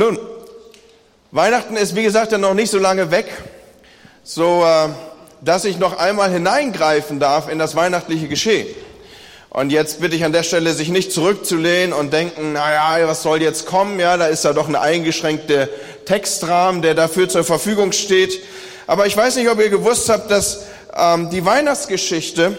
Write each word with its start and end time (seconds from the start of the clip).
Nun, 0.00 0.18
Weihnachten 1.30 1.76
ist 1.76 1.94
wie 1.94 2.02
gesagt 2.02 2.32
ja 2.32 2.38
noch 2.38 2.54
nicht 2.54 2.70
so 2.70 2.78
lange 2.78 3.10
weg, 3.10 3.26
so 4.24 4.64
äh, 4.64 4.88
dass 5.42 5.66
ich 5.66 5.78
noch 5.78 5.98
einmal 5.98 6.30
hineingreifen 6.32 7.20
darf 7.20 7.50
in 7.50 7.58
das 7.58 7.76
weihnachtliche 7.76 8.26
Geschehen. 8.26 8.66
Und 9.50 9.68
jetzt 9.68 10.00
bitte 10.00 10.16
ich 10.16 10.24
an 10.24 10.32
der 10.32 10.42
Stelle, 10.42 10.72
sich 10.72 10.88
nicht 10.88 11.12
zurückzulehnen 11.12 11.92
und 11.92 12.14
denken, 12.14 12.54
naja, 12.54 13.06
was 13.06 13.22
soll 13.22 13.42
jetzt 13.42 13.66
kommen? 13.66 14.00
Ja, 14.00 14.16
da 14.16 14.28
ist 14.28 14.42
ja 14.42 14.54
doch 14.54 14.68
ein 14.68 14.74
eingeschränkter 14.74 15.68
Textrahmen, 16.06 16.80
der 16.80 16.94
dafür 16.94 17.28
zur 17.28 17.44
Verfügung 17.44 17.92
steht. 17.92 18.42
Aber 18.86 19.04
ich 19.04 19.14
weiß 19.14 19.36
nicht, 19.36 19.50
ob 19.50 19.60
ihr 19.60 19.68
gewusst 19.68 20.08
habt, 20.08 20.30
dass 20.30 20.62
ähm, 20.96 21.28
die 21.28 21.44
Weihnachtsgeschichte 21.44 22.56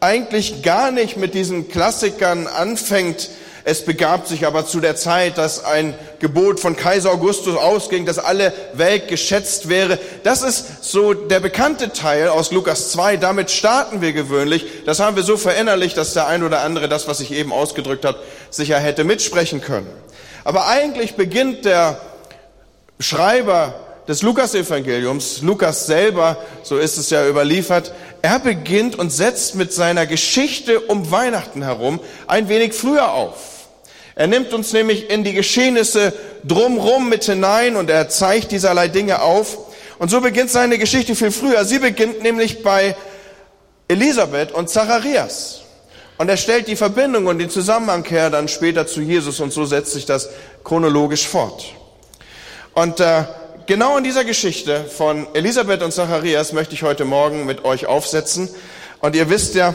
eigentlich 0.00 0.64
gar 0.64 0.90
nicht 0.90 1.16
mit 1.16 1.34
diesen 1.34 1.68
Klassikern 1.68 2.48
anfängt, 2.48 3.30
es 3.70 3.84
begab 3.84 4.26
sich 4.26 4.46
aber 4.46 4.66
zu 4.66 4.80
der 4.80 4.96
Zeit, 4.96 5.38
dass 5.38 5.64
ein 5.64 5.94
Gebot 6.18 6.58
von 6.58 6.74
Kaiser 6.74 7.12
Augustus 7.12 7.56
ausging, 7.56 8.04
dass 8.04 8.18
alle 8.18 8.52
Welt 8.72 9.06
geschätzt 9.06 9.68
wäre. 9.68 9.96
Das 10.24 10.42
ist 10.42 10.82
so 10.82 11.14
der 11.14 11.38
bekannte 11.38 11.92
Teil 11.92 12.28
aus 12.30 12.50
Lukas 12.50 12.90
2. 12.90 13.16
Damit 13.16 13.52
starten 13.52 14.00
wir 14.00 14.12
gewöhnlich. 14.12 14.66
Das 14.86 14.98
haben 14.98 15.14
wir 15.14 15.22
so 15.22 15.36
verinnerlicht, 15.36 15.96
dass 15.96 16.14
der 16.14 16.26
ein 16.26 16.42
oder 16.42 16.62
andere 16.62 16.88
das, 16.88 17.06
was 17.06 17.20
ich 17.20 17.30
eben 17.30 17.52
ausgedrückt 17.52 18.04
habe, 18.04 18.18
sicher 18.50 18.76
hätte 18.80 19.04
mitsprechen 19.04 19.60
können. 19.60 19.86
Aber 20.42 20.66
eigentlich 20.66 21.14
beginnt 21.14 21.64
der 21.64 22.00
Schreiber 22.98 23.74
des 24.08 24.22
Lukas-Evangeliums, 24.22 25.42
Lukas 25.42 25.86
selber, 25.86 26.38
so 26.64 26.76
ist 26.76 26.96
es 26.96 27.10
ja 27.10 27.28
überliefert, 27.28 27.92
er 28.22 28.40
beginnt 28.40 28.98
und 28.98 29.10
setzt 29.10 29.54
mit 29.54 29.72
seiner 29.72 30.06
Geschichte 30.06 30.80
um 30.80 31.12
Weihnachten 31.12 31.62
herum 31.62 32.00
ein 32.26 32.48
wenig 32.48 32.74
früher 32.74 33.12
auf. 33.12 33.59
Er 34.14 34.26
nimmt 34.26 34.52
uns 34.52 34.72
nämlich 34.72 35.10
in 35.10 35.24
die 35.24 35.32
Geschehnisse 35.32 36.12
drumrum 36.44 37.08
mit 37.08 37.24
hinein 37.24 37.76
und 37.76 37.90
er 37.90 38.08
zeigt 38.08 38.52
dieserlei 38.52 38.88
Dinge 38.88 39.22
auf. 39.22 39.58
Und 39.98 40.10
so 40.10 40.20
beginnt 40.20 40.50
seine 40.50 40.78
Geschichte 40.78 41.14
viel 41.14 41.30
früher. 41.30 41.64
Sie 41.64 41.78
beginnt 41.78 42.22
nämlich 42.22 42.62
bei 42.62 42.96
Elisabeth 43.88 44.52
und 44.52 44.70
Zacharias. 44.70 45.60
Und 46.18 46.28
er 46.28 46.36
stellt 46.36 46.68
die 46.68 46.76
Verbindung 46.76 47.26
und 47.26 47.38
den 47.38 47.50
Zusammenhang 47.50 48.04
her 48.04 48.30
dann 48.30 48.48
später 48.48 48.86
zu 48.86 49.00
Jesus 49.00 49.40
und 49.40 49.52
so 49.52 49.64
setzt 49.64 49.92
sich 49.92 50.06
das 50.06 50.28
chronologisch 50.64 51.26
fort. 51.26 51.64
Und 52.74 53.00
äh, 53.00 53.24
genau 53.66 53.96
in 53.96 54.04
dieser 54.04 54.24
Geschichte 54.24 54.84
von 54.84 55.26
Elisabeth 55.34 55.82
und 55.82 55.92
Zacharias 55.92 56.52
möchte 56.52 56.74
ich 56.74 56.82
heute 56.82 57.04
Morgen 57.04 57.46
mit 57.46 57.64
euch 57.64 57.86
aufsetzen. 57.86 58.50
Und 59.00 59.16
ihr 59.16 59.30
wisst 59.30 59.54
ja, 59.54 59.74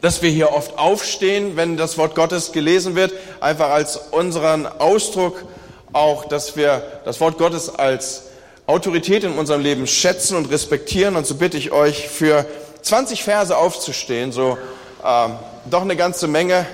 dass 0.00 0.22
wir 0.22 0.30
hier 0.30 0.52
oft 0.52 0.78
aufstehen, 0.78 1.56
wenn 1.56 1.76
das 1.76 1.98
Wort 1.98 2.14
Gottes 2.14 2.52
gelesen 2.52 2.94
wird, 2.94 3.12
einfach 3.40 3.70
als 3.70 3.96
unseren 4.10 4.66
Ausdruck 4.66 5.44
auch, 5.92 6.24
dass 6.24 6.56
wir 6.56 6.82
das 7.04 7.20
Wort 7.20 7.38
Gottes 7.38 7.68
als 7.68 8.24
Autorität 8.66 9.24
in 9.24 9.32
unserem 9.32 9.60
Leben 9.60 9.86
schätzen 9.86 10.36
und 10.36 10.50
respektieren. 10.50 11.16
Und 11.16 11.26
so 11.26 11.34
bitte 11.34 11.58
ich 11.58 11.72
euch, 11.72 12.08
für 12.08 12.46
20 12.82 13.22
Verse 13.22 13.56
aufzustehen, 13.56 14.32
so 14.32 14.56
ähm, 15.04 15.32
doch 15.70 15.82
eine 15.82 15.96
ganze 15.96 16.26
Menge. 16.28 16.66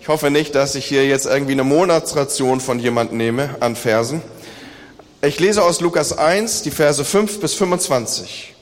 Ich 0.00 0.08
hoffe 0.08 0.30
nicht, 0.30 0.54
dass 0.54 0.74
ich 0.74 0.84
hier 0.84 1.06
jetzt 1.06 1.26
irgendwie 1.26 1.52
eine 1.52 1.64
Monatsration 1.64 2.60
von 2.60 2.78
jemand 2.78 3.12
nehme 3.12 3.56
an 3.60 3.76
Versen. 3.76 4.20
Ich 5.22 5.40
lese 5.40 5.62
aus 5.62 5.80
Lukas 5.80 6.16
1, 6.16 6.62
die 6.62 6.70
Verse 6.70 7.02
5 7.02 7.40
bis 7.40 7.54
25. 7.54 8.53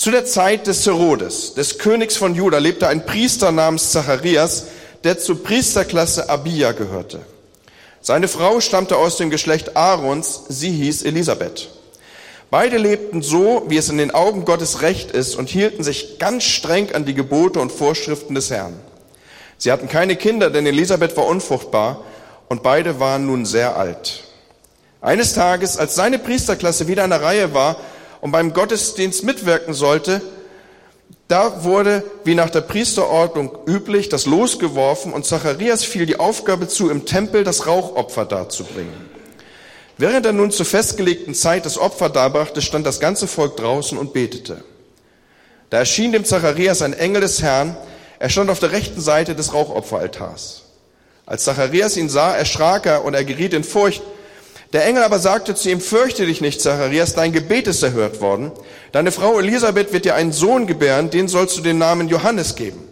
Zu 0.00 0.10
der 0.10 0.24
Zeit 0.24 0.66
des 0.66 0.86
Herodes, 0.86 1.52
des 1.52 1.76
Königs 1.76 2.16
von 2.16 2.34
Juda, 2.34 2.56
lebte 2.56 2.88
ein 2.88 3.04
Priester 3.04 3.52
namens 3.52 3.92
Zacharias, 3.92 4.68
der 5.04 5.18
zur 5.18 5.44
Priesterklasse 5.44 6.30
Abia 6.30 6.72
gehörte. 6.72 7.20
Seine 8.00 8.26
Frau 8.26 8.62
stammte 8.62 8.96
aus 8.96 9.18
dem 9.18 9.28
Geschlecht 9.28 9.76
Aarons, 9.76 10.44
sie 10.48 10.70
hieß 10.70 11.02
Elisabeth. 11.02 11.68
Beide 12.50 12.78
lebten 12.78 13.20
so, 13.20 13.64
wie 13.68 13.76
es 13.76 13.90
in 13.90 13.98
den 13.98 14.10
Augen 14.10 14.46
Gottes 14.46 14.80
recht 14.80 15.10
ist 15.10 15.36
und 15.36 15.50
hielten 15.50 15.84
sich 15.84 16.18
ganz 16.18 16.44
streng 16.44 16.94
an 16.94 17.04
die 17.04 17.12
Gebote 17.12 17.60
und 17.60 17.70
Vorschriften 17.70 18.34
des 18.34 18.48
Herrn. 18.48 18.80
Sie 19.58 19.70
hatten 19.70 19.86
keine 19.86 20.16
Kinder, 20.16 20.48
denn 20.48 20.64
Elisabeth 20.64 21.14
war 21.18 21.26
unfruchtbar 21.26 22.06
und 22.48 22.62
beide 22.62 23.00
waren 23.00 23.26
nun 23.26 23.44
sehr 23.44 23.76
alt. 23.76 24.24
Eines 25.02 25.34
Tages, 25.34 25.76
als 25.76 25.94
seine 25.94 26.18
Priesterklasse 26.18 26.88
wieder 26.88 27.04
an 27.04 27.10
der 27.10 27.20
Reihe 27.20 27.52
war 27.52 27.76
und 28.20 28.32
beim 28.32 28.52
Gottesdienst 28.52 29.24
mitwirken 29.24 29.74
sollte, 29.74 30.20
da 31.28 31.62
wurde, 31.62 32.02
wie 32.24 32.34
nach 32.34 32.50
der 32.50 32.60
Priesterordnung 32.60 33.56
üblich, 33.66 34.08
das 34.08 34.26
Los 34.26 34.58
geworfen 34.58 35.12
und 35.12 35.24
Zacharias 35.24 35.84
fiel 35.84 36.04
die 36.04 36.18
Aufgabe 36.18 36.66
zu, 36.66 36.90
im 36.90 37.06
Tempel 37.06 37.44
das 37.44 37.66
Rauchopfer 37.66 38.24
darzubringen. 38.24 39.08
Während 39.96 40.26
er 40.26 40.32
nun 40.32 40.50
zur 40.50 40.66
festgelegten 40.66 41.34
Zeit 41.34 41.66
das 41.66 41.78
Opfer 41.78 42.08
darbrachte, 42.08 42.62
stand 42.62 42.86
das 42.86 43.00
ganze 43.00 43.28
Volk 43.28 43.56
draußen 43.58 43.96
und 43.96 44.12
betete. 44.12 44.64
Da 45.68 45.78
erschien 45.78 46.10
dem 46.10 46.24
Zacharias 46.24 46.82
ein 46.82 46.94
Engel 46.94 47.20
des 47.20 47.42
Herrn, 47.42 47.76
er 48.18 48.28
stand 48.28 48.50
auf 48.50 48.58
der 48.58 48.72
rechten 48.72 49.00
Seite 49.00 49.34
des 49.34 49.54
Rauchopferaltars. 49.54 50.62
Als 51.26 51.44
Zacharias 51.44 51.96
ihn 51.96 52.08
sah, 52.08 52.34
erschrak 52.34 52.86
er 52.86 53.04
und 53.04 53.14
er 53.14 53.24
geriet 53.24 53.54
in 53.54 53.62
Furcht, 53.62 54.02
der 54.72 54.84
Engel 54.84 55.02
aber 55.02 55.18
sagte 55.18 55.54
zu 55.54 55.68
ihm, 55.70 55.80
fürchte 55.80 56.26
dich 56.26 56.40
nicht, 56.40 56.60
Zacharias, 56.60 57.14
dein 57.14 57.32
Gebet 57.32 57.66
ist 57.66 57.82
erhört 57.82 58.20
worden. 58.20 58.52
Deine 58.92 59.10
Frau 59.10 59.38
Elisabeth 59.40 59.92
wird 59.92 60.04
dir 60.04 60.14
einen 60.14 60.32
Sohn 60.32 60.66
gebären, 60.66 61.10
den 61.10 61.26
sollst 61.26 61.58
du 61.58 61.62
den 61.62 61.78
Namen 61.78 62.08
Johannes 62.08 62.54
geben. 62.54 62.86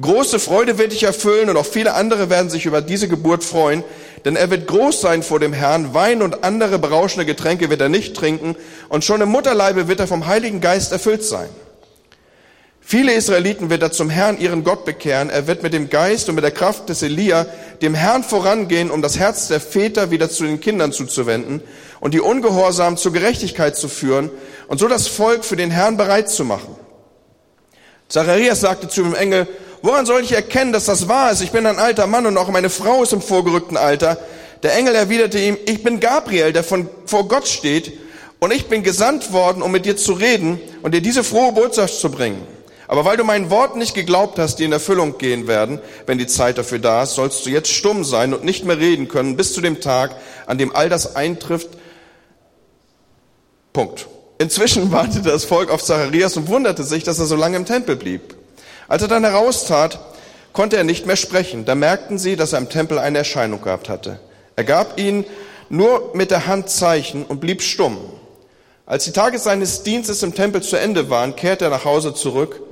Große 0.00 0.38
Freude 0.38 0.78
wird 0.78 0.92
dich 0.92 1.02
erfüllen 1.02 1.50
und 1.50 1.58
auch 1.58 1.66
viele 1.66 1.92
andere 1.94 2.30
werden 2.30 2.48
sich 2.48 2.64
über 2.64 2.80
diese 2.80 3.08
Geburt 3.08 3.44
freuen, 3.44 3.84
denn 4.24 4.36
er 4.36 4.50
wird 4.50 4.66
groß 4.66 5.00
sein 5.00 5.22
vor 5.22 5.40
dem 5.40 5.52
Herrn. 5.52 5.92
Wein 5.92 6.22
und 6.22 6.42
andere 6.42 6.78
berauschende 6.78 7.26
Getränke 7.26 7.68
wird 7.68 7.82
er 7.82 7.90
nicht 7.90 8.16
trinken 8.16 8.56
und 8.88 9.04
schon 9.04 9.20
im 9.20 9.28
Mutterleibe 9.28 9.88
wird 9.88 10.00
er 10.00 10.06
vom 10.06 10.26
Heiligen 10.26 10.62
Geist 10.62 10.92
erfüllt 10.92 11.24
sein. 11.24 11.48
Viele 12.82 13.12
Israeliten 13.12 13.70
wird 13.70 13.82
er 13.82 13.92
zum 13.92 14.10
Herrn, 14.10 14.38
ihren 14.38 14.64
Gott, 14.64 14.84
bekehren. 14.84 15.30
Er 15.30 15.46
wird 15.46 15.62
mit 15.62 15.72
dem 15.72 15.90
Geist 15.90 16.28
und 16.28 16.34
mit 16.34 16.42
der 16.42 16.50
Kraft 16.50 16.88
des 16.88 17.02
Elia 17.02 17.46
dem 17.82 17.94
Herrn 17.94 18.24
vorangehen, 18.24 18.90
um 18.90 19.02
das 19.02 19.18
Herz 19.18 19.48
der 19.48 19.60
Väter 19.60 20.10
wieder 20.10 20.28
zu 20.28 20.44
den 20.44 20.60
Kindern 20.60 20.92
zuzuwenden 20.92 21.62
und 22.00 22.14
die 22.14 22.20
Ungehorsamen 22.20 22.96
zur 22.96 23.12
Gerechtigkeit 23.12 23.76
zu 23.76 23.88
führen 23.88 24.30
und 24.66 24.78
so 24.80 24.88
das 24.88 25.06
Volk 25.06 25.44
für 25.44 25.56
den 25.56 25.70
Herrn 25.70 25.96
bereit 25.96 26.30
zu 26.30 26.44
machen. 26.44 26.74
Zacharias 28.08 28.60
sagte 28.60 28.88
zu 28.88 29.02
dem 29.04 29.14
Engel, 29.14 29.46
woran 29.82 30.04
soll 30.04 30.22
ich 30.22 30.32
erkennen, 30.32 30.72
dass 30.72 30.86
das 30.86 31.06
wahr 31.06 31.30
ist? 31.30 31.42
Ich 31.42 31.52
bin 31.52 31.66
ein 31.66 31.78
alter 31.78 32.08
Mann 32.08 32.26
und 32.26 32.36
auch 32.36 32.48
meine 32.48 32.70
Frau 32.70 33.04
ist 33.04 33.12
im 33.12 33.22
vorgerückten 33.22 33.76
Alter. 33.76 34.18
Der 34.64 34.74
Engel 34.74 34.96
erwiderte 34.96 35.38
ihm, 35.38 35.56
ich 35.66 35.84
bin 35.84 36.00
Gabriel, 36.00 36.52
der 36.52 36.64
von, 36.64 36.88
vor 37.06 37.28
Gott 37.28 37.46
steht 37.46 37.92
und 38.40 38.52
ich 38.52 38.66
bin 38.66 38.82
gesandt 38.82 39.32
worden, 39.32 39.62
um 39.62 39.70
mit 39.70 39.86
dir 39.86 39.96
zu 39.96 40.12
reden 40.12 40.60
und 40.82 40.92
dir 40.92 41.00
diese 41.00 41.22
frohe 41.22 41.52
Botschaft 41.52 41.94
zu 41.94 42.10
bringen. 42.10 42.44
Aber 42.90 43.04
weil 43.04 43.16
du 43.16 43.22
meinen 43.22 43.50
Worten 43.50 43.78
nicht 43.78 43.94
geglaubt 43.94 44.36
hast, 44.40 44.56
die 44.56 44.64
in 44.64 44.72
Erfüllung 44.72 45.16
gehen 45.16 45.46
werden, 45.46 45.78
wenn 46.06 46.18
die 46.18 46.26
Zeit 46.26 46.58
dafür 46.58 46.80
da 46.80 47.04
ist, 47.04 47.14
sollst 47.14 47.46
du 47.46 47.50
jetzt 47.50 47.70
stumm 47.70 48.02
sein 48.02 48.34
und 48.34 48.42
nicht 48.42 48.64
mehr 48.64 48.78
reden 48.78 49.06
können 49.06 49.36
bis 49.36 49.52
zu 49.52 49.60
dem 49.60 49.80
Tag, 49.80 50.16
an 50.46 50.58
dem 50.58 50.74
all 50.74 50.88
das 50.88 51.14
eintrifft. 51.14 51.68
Punkt. 53.72 54.08
Inzwischen 54.38 54.90
wartete 54.92 55.30
das 55.30 55.44
Volk 55.44 55.70
auf 55.70 55.84
Zacharias 55.84 56.36
und 56.36 56.48
wunderte 56.48 56.82
sich, 56.82 57.04
dass 57.04 57.20
er 57.20 57.26
so 57.26 57.36
lange 57.36 57.58
im 57.58 57.64
Tempel 57.64 57.94
blieb. 57.94 58.34
Als 58.88 59.02
er 59.02 59.08
dann 59.08 59.22
heraustrat, 59.22 60.00
konnte 60.52 60.76
er 60.76 60.82
nicht 60.82 61.06
mehr 61.06 61.14
sprechen. 61.14 61.64
Da 61.66 61.76
merkten 61.76 62.18
sie, 62.18 62.34
dass 62.34 62.54
er 62.54 62.58
im 62.58 62.70
Tempel 62.70 62.98
eine 62.98 63.18
Erscheinung 63.18 63.62
gehabt 63.62 63.88
hatte. 63.88 64.18
Er 64.56 64.64
gab 64.64 64.98
ihnen 64.98 65.24
nur 65.68 66.10
mit 66.14 66.32
der 66.32 66.48
Hand 66.48 66.70
Zeichen 66.70 67.24
und 67.24 67.40
blieb 67.40 67.62
stumm. 67.62 67.98
Als 68.84 69.04
die 69.04 69.12
Tage 69.12 69.38
seines 69.38 69.84
Dienstes 69.84 70.24
im 70.24 70.34
Tempel 70.34 70.60
zu 70.60 70.74
Ende 70.74 71.08
waren, 71.08 71.36
kehrte 71.36 71.66
er 71.66 71.70
nach 71.70 71.84
Hause 71.84 72.14
zurück 72.14 72.62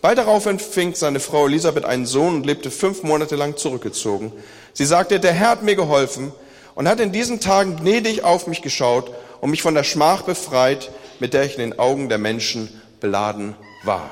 Bald 0.00 0.18
darauf 0.18 0.46
empfing 0.46 0.94
seine 0.94 1.18
Frau 1.18 1.46
Elisabeth 1.46 1.84
einen 1.84 2.06
Sohn 2.06 2.36
und 2.36 2.46
lebte 2.46 2.70
fünf 2.70 3.02
Monate 3.02 3.34
lang 3.34 3.56
zurückgezogen. 3.56 4.32
Sie 4.72 4.84
sagte, 4.84 5.18
der 5.18 5.32
Herr 5.32 5.50
hat 5.50 5.62
mir 5.62 5.74
geholfen 5.74 6.32
und 6.76 6.86
hat 6.86 7.00
in 7.00 7.10
diesen 7.10 7.40
Tagen 7.40 7.76
gnädig 7.76 8.22
auf 8.22 8.46
mich 8.46 8.62
geschaut 8.62 9.10
und 9.40 9.50
mich 9.50 9.62
von 9.62 9.74
der 9.74 9.82
Schmach 9.82 10.22
befreit, 10.22 10.90
mit 11.18 11.34
der 11.34 11.44
ich 11.44 11.54
in 11.54 11.70
den 11.70 11.78
Augen 11.80 12.08
der 12.08 12.18
Menschen 12.18 12.68
beladen 13.00 13.56
war. 13.82 14.10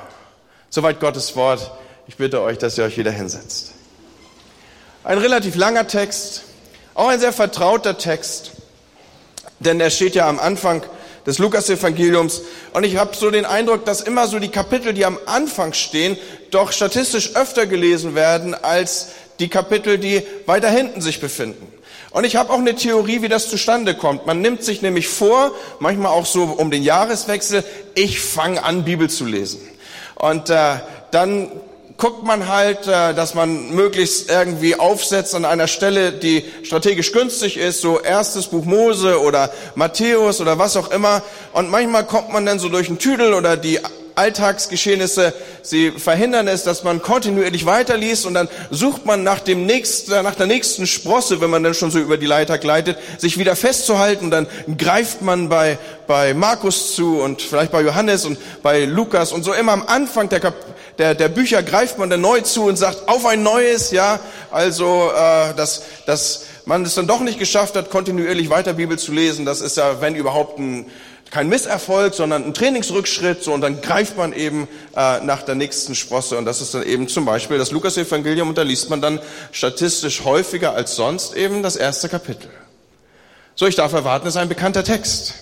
Soweit 0.69 0.99
Gottes 0.99 1.35
Wort. 1.35 1.71
Ich 2.07 2.17
bitte 2.17 2.41
euch, 2.41 2.57
dass 2.57 2.77
ihr 2.77 2.83
euch 2.83 2.97
wieder 2.97 3.11
hinsetzt. 3.11 3.73
Ein 5.03 5.17
relativ 5.17 5.55
langer 5.55 5.87
Text, 5.87 6.43
auch 6.93 7.07
ein 7.07 7.19
sehr 7.19 7.33
vertrauter 7.33 7.97
Text, 7.97 8.51
denn 9.59 9.79
er 9.79 9.89
steht 9.89 10.15
ja 10.15 10.27
am 10.27 10.39
Anfang 10.39 10.83
des 11.27 11.37
Lukas-Evangeliums. 11.37 12.41
Und 12.73 12.85
ich 12.85 12.97
habe 12.97 13.15
so 13.15 13.29
den 13.29 13.45
Eindruck, 13.45 13.85
dass 13.85 14.01
immer 14.01 14.27
so 14.27 14.39
die 14.39 14.49
Kapitel, 14.49 14.93
die 14.93 15.05
am 15.05 15.19
Anfang 15.27 15.73
stehen, 15.73 16.17
doch 16.49 16.71
statistisch 16.71 17.35
öfter 17.35 17.67
gelesen 17.67 18.15
werden 18.15 18.55
als 18.55 19.09
die 19.39 19.49
Kapitel, 19.49 19.99
die 19.99 20.23
weiter 20.47 20.69
hinten 20.69 21.01
sich 21.01 21.19
befinden. 21.19 21.73
Und 22.11 22.23
ich 22.23 22.37
habe 22.37 22.51
auch 22.51 22.57
eine 22.57 22.75
Theorie, 22.75 23.21
wie 23.21 23.27
das 23.27 23.49
zustande 23.49 23.93
kommt. 23.93 24.25
Man 24.25 24.41
nimmt 24.41 24.63
sich 24.63 24.81
nämlich 24.81 25.07
vor, 25.07 25.51
manchmal 25.79 26.13
auch 26.13 26.25
so 26.25 26.43
um 26.43 26.71
den 26.71 26.81
Jahreswechsel, 26.81 27.63
ich 27.93 28.21
fange 28.21 28.63
an, 28.63 28.85
Bibel 28.85 29.09
zu 29.09 29.25
lesen. 29.25 29.59
Und 30.15 30.49
äh, 30.49 30.77
dann 31.11 31.51
guckt 31.97 32.23
man 32.23 32.47
halt, 32.47 32.87
äh, 32.87 33.13
dass 33.13 33.33
man 33.33 33.71
möglichst 33.71 34.29
irgendwie 34.29 34.75
aufsetzt 34.75 35.35
an 35.35 35.45
einer 35.45 35.67
Stelle, 35.67 36.11
die 36.11 36.45
strategisch 36.63 37.11
günstig 37.11 37.57
ist, 37.57 37.81
so 37.81 37.99
erstes 37.99 38.47
Buch 38.47 38.65
Mose 38.65 39.19
oder 39.21 39.51
Matthäus 39.75 40.39
oder 40.39 40.59
was 40.59 40.77
auch 40.77 40.91
immer. 40.91 41.23
Und 41.53 41.69
manchmal 41.69 42.05
kommt 42.05 42.31
man 42.31 42.45
dann 42.45 42.59
so 42.59 42.69
durch 42.69 42.87
einen 42.87 42.99
Tüdel 42.99 43.33
oder 43.33 43.57
die 43.57 43.79
Alltagsgeschehnisse, 44.17 45.31
sie 45.61 45.91
verhindern 45.91 46.47
es, 46.47 46.63
dass 46.63 46.83
man 46.83 47.03
kontinuierlich 47.03 47.67
weiterliest 47.67 48.25
und 48.25 48.33
dann 48.33 48.49
sucht 48.71 49.05
man 49.05 49.23
nach 49.23 49.39
dem 49.39 49.67
nächsten, 49.67 50.11
nach 50.23 50.33
der 50.33 50.47
nächsten 50.47 50.87
Sprosse, 50.87 51.39
wenn 51.39 51.51
man 51.51 51.61
dann 51.61 51.75
schon 51.75 51.91
so 51.91 51.99
über 51.99 52.17
die 52.17 52.25
Leiter 52.25 52.57
gleitet, 52.57 52.97
sich 53.19 53.37
wieder 53.37 53.55
festzuhalten. 53.55 54.31
Dann 54.31 54.47
greift 54.75 55.21
man 55.21 55.49
bei, 55.49 55.77
bei 56.07 56.33
Markus 56.33 56.95
zu 56.95 57.19
und 57.19 57.43
vielleicht 57.43 57.71
bei 57.71 57.81
Johannes 57.81 58.25
und 58.25 58.39
bei 58.63 58.85
Lukas 58.85 59.31
und 59.31 59.43
so 59.43 59.53
immer 59.53 59.73
am 59.73 59.83
Anfang 59.85 60.29
der, 60.29 60.39
Kap 60.39 60.55
der, 60.97 61.15
der 61.15 61.29
Bücher 61.29 61.63
greift 61.63 61.97
man 61.97 62.09
dann 62.09 62.21
neu 62.21 62.41
zu 62.41 62.63
und 62.63 62.77
sagt, 62.77 63.07
auf 63.07 63.25
ein 63.25 63.43
neues, 63.43 63.91
ja, 63.91 64.19
also, 64.51 65.11
äh, 65.11 65.53
dass, 65.55 65.83
dass 66.05 66.45
man 66.65 66.83
es 66.83 66.95
dann 66.95 67.07
doch 67.07 67.21
nicht 67.21 67.39
geschafft 67.39 67.75
hat, 67.75 67.89
kontinuierlich 67.89 68.49
weiter 68.49 68.73
Bibel 68.73 68.97
zu 68.97 69.11
lesen. 69.11 69.45
Das 69.45 69.61
ist 69.61 69.77
ja, 69.77 70.01
wenn 70.01 70.15
überhaupt 70.15 70.59
ein, 70.59 70.87
kein 71.29 71.49
Misserfolg, 71.49 72.13
sondern 72.13 72.45
ein 72.45 72.53
Trainingsrückschritt, 72.53 73.43
so 73.43 73.53
und 73.53 73.61
dann 73.61 73.81
greift 73.81 74.17
man 74.17 74.33
eben 74.33 74.67
äh, 74.95 75.19
nach 75.21 75.43
der 75.43 75.55
nächsten 75.55 75.93
Sprosse 75.93 76.37
und 76.37 76.45
das 76.45 76.61
ist 76.61 76.73
dann 76.73 76.83
eben 76.83 77.07
zum 77.07 77.25
Beispiel 77.25 77.57
das 77.57 77.71
Lukas-Evangelium 77.71 78.49
und 78.49 78.57
da 78.57 78.63
liest 78.63 78.89
man 78.89 79.01
dann 79.01 79.19
statistisch 79.51 80.23
häufiger 80.23 80.73
als 80.73 80.95
sonst 80.95 81.35
eben 81.35 81.63
das 81.63 81.75
erste 81.75 82.09
Kapitel. 82.09 82.49
So, 83.55 83.65
ich 83.65 83.75
darf 83.75 83.93
erwarten, 83.93 84.27
es 84.27 84.35
ist 84.35 84.41
ein 84.41 84.49
bekannter 84.49 84.83
Text. 84.83 85.33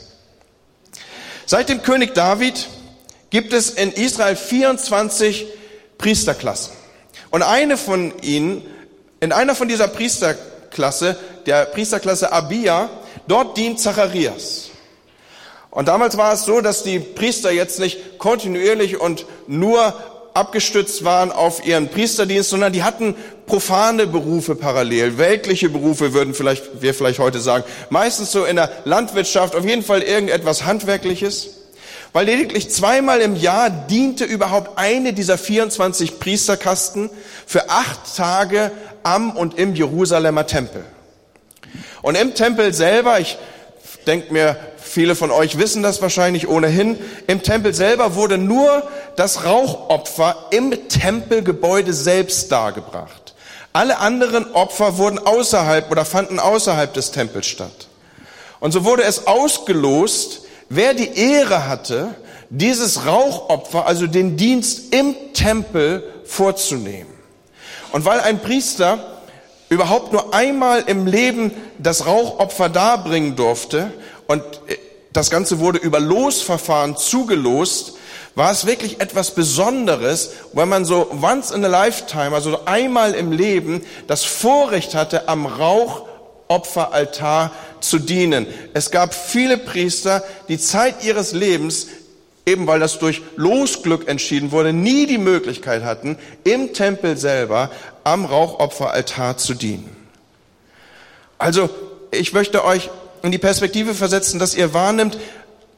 Seit 1.45 1.69
dem 1.69 1.83
König 1.83 2.13
David 2.13 2.67
gibt 3.29 3.53
es 3.53 3.69
in 3.71 3.91
Israel 3.91 4.35
24 4.35 5.47
Priesterklassen 5.97 6.73
und 7.31 7.41
eine 7.41 7.77
von 7.77 8.13
ihnen, 8.21 8.61
in 9.19 9.31
einer 9.31 9.55
von 9.55 9.67
dieser 9.67 9.87
Priesterklasse, 9.87 11.17
der 11.45 11.65
Priesterklasse 11.65 12.31
Abia, 12.31 12.89
dort 13.27 13.57
dient 13.57 13.79
Zacharias. 13.79 14.69
Und 15.71 15.89
damals 15.89 16.15
war 16.17 16.33
es 16.33 16.45
so, 16.45 16.61
dass 16.61 16.83
die 16.83 16.99
Priester 16.99 17.51
jetzt 17.51 17.79
nicht 17.79 18.17
kontinuierlich 18.17 18.99
und 18.99 19.25
nur 19.47 19.93
abgestützt 20.33 21.03
waren 21.03 21.31
auf 21.31 21.65
ihren 21.65 21.89
Priesterdienst, 21.89 22.49
sondern 22.49 22.73
die 22.73 22.83
hatten 22.83 23.15
profane 23.45 24.05
Berufe 24.05 24.55
parallel, 24.55 25.17
weltliche 25.17 25.69
Berufe 25.69 26.13
würden 26.13 26.33
vielleicht, 26.33 26.81
wir 26.81 26.93
vielleicht 26.93 27.19
heute 27.19 27.39
sagen, 27.39 27.63
meistens 27.89 28.31
so 28.31 28.45
in 28.45 28.57
der 28.57 28.69
Landwirtschaft, 28.85 29.55
auf 29.55 29.65
jeden 29.65 29.83
Fall 29.83 30.01
irgendetwas 30.01 30.65
Handwerkliches. 30.65 31.64
Weil 32.15 32.27
lediglich 32.27 32.71
zweimal 32.71 33.19
im 33.19 33.35
Jahr 33.35 33.69
diente 33.69 34.23
überhaupt 34.23 34.77
eine 34.77 35.11
dieser 35.11 35.37
24 35.37 36.17
Priesterkasten 36.17 37.09
für 37.45 37.69
acht 37.69 38.15
Tage 38.15 38.71
am 39.03 39.35
und 39.35 39.59
im 39.59 39.75
Jerusalemer 39.75 40.47
Tempel. 40.47 40.85
Und 42.01 42.15
im 42.15 42.33
Tempel 42.33 42.73
selber, 42.73 43.19
ich 43.19 43.37
denke 44.07 44.31
mir, 44.31 44.55
Viele 44.77 45.15
von 45.15 45.29
euch 45.29 45.57
wissen 45.57 45.83
das 45.83 46.01
wahrscheinlich 46.01 46.47
ohnehin. 46.47 46.97
Im 47.27 47.43
Tempel 47.43 47.73
selber 47.73 48.15
wurde 48.15 48.37
nur 48.37 48.87
das 49.17 49.43
Rauchopfer 49.43 50.45
im 50.51 50.87
Tempelgebäude 50.87 51.91
selbst 51.91 52.49
dargebracht. 52.49 53.33
Alle 53.73 53.97
anderen 53.97 54.53
Opfer 54.53 54.97
wurden 54.97 55.19
außerhalb 55.19 55.91
oder 55.91 56.05
fanden 56.05 56.39
außerhalb 56.39 56.93
des 56.93 57.11
Tempels 57.11 57.47
statt. 57.47 57.87
Und 58.61 58.71
so 58.71 58.85
wurde 58.85 59.03
es 59.03 59.27
ausgelost, 59.27 60.44
wer 60.69 60.93
die 60.93 61.17
Ehre 61.17 61.67
hatte, 61.67 62.15
dieses 62.49 63.05
Rauchopfer, 63.05 63.87
also 63.87 64.07
den 64.07 64.37
Dienst 64.37 64.93
im 64.93 65.15
Tempel 65.33 66.03
vorzunehmen. 66.25 67.13
Und 67.91 68.05
weil 68.05 68.19
ein 68.19 68.39
Priester 68.39 68.99
überhaupt 69.69 70.13
nur 70.13 70.33
einmal 70.33 70.83
im 70.87 71.07
Leben 71.07 71.51
das 71.79 72.05
Rauchopfer 72.05 72.69
darbringen 72.69 73.35
durfte 73.35 73.91
und 74.27 74.43
das 75.11 75.29
Ganze 75.29 75.59
wurde 75.59 75.79
über 75.79 75.99
Losverfahren 75.99 76.97
zugelost, 76.97 77.93
war 78.35 78.51
es 78.51 78.65
wirklich 78.65 78.99
etwas 78.99 79.31
Besonderes, 79.31 80.31
wenn 80.51 80.67
man 80.67 80.83
so 80.83 81.09
once 81.21 81.51
in 81.51 81.63
a 81.63 81.69
lifetime, 81.69 82.35
also 82.35 82.65
einmal 82.65 83.13
im 83.13 83.31
Leben, 83.31 83.81
das 84.07 84.25
Vorrecht 84.25 84.93
hatte, 84.93 85.29
am 85.29 85.45
Rauchopferaltar 85.45 87.51
zu 87.89 87.99
dienen. 87.99 88.47
Es 88.73 88.91
gab 88.91 89.13
viele 89.13 89.57
Priester, 89.57 90.23
die 90.47 90.59
Zeit 90.59 91.03
ihres 91.03 91.33
Lebens, 91.33 91.87
eben 92.45 92.67
weil 92.67 92.79
das 92.79 92.99
durch 92.99 93.21
Losglück 93.35 94.07
entschieden 94.07 94.51
wurde, 94.51 94.73
nie 94.73 95.05
die 95.07 95.17
Möglichkeit 95.17 95.83
hatten, 95.83 96.17
im 96.43 96.73
Tempel 96.73 97.17
selber 97.17 97.71
am 98.03 98.25
Rauchopferaltar 98.25 99.37
zu 99.37 99.53
dienen. 99.53 99.95
Also, 101.37 101.69
ich 102.11 102.33
möchte 102.33 102.63
euch 102.63 102.89
in 103.23 103.31
die 103.31 103.37
Perspektive 103.37 103.93
versetzen, 103.93 104.39
dass 104.39 104.55
ihr 104.55 104.73
wahrnimmt, 104.73 105.17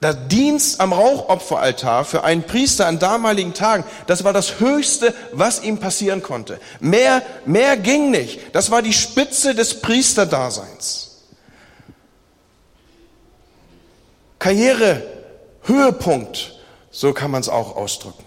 der 0.02 0.14
Dienst 0.14 0.80
am 0.80 0.94
Rauchopferaltar 0.94 2.06
für 2.06 2.24
einen 2.24 2.44
Priester 2.44 2.86
an 2.86 3.00
damaligen 3.00 3.54
Tagen, 3.54 3.84
das 4.06 4.24
war 4.24 4.34
das 4.34 4.60
Höchste, 4.60 5.14
was 5.32 5.64
ihm 5.64 5.80
passieren 5.80 6.22
konnte. 6.22 6.60
Mehr, 6.80 7.24
mehr 7.46 7.78
ging 7.78 8.12
nicht. 8.12 8.40
Das 8.54 8.70
war 8.70 8.84
die 8.84 8.94
Spitze 8.94 9.56
des 9.56 9.82
Priesterdaseins. 9.82 11.07
Karriere, 14.40 15.04
Höhepunkt, 15.64 16.56
so 16.92 17.14
kann 17.14 17.32
man 17.32 17.42
es 17.42 17.50
auch 17.50 17.76
ausdrücken. 17.76 18.24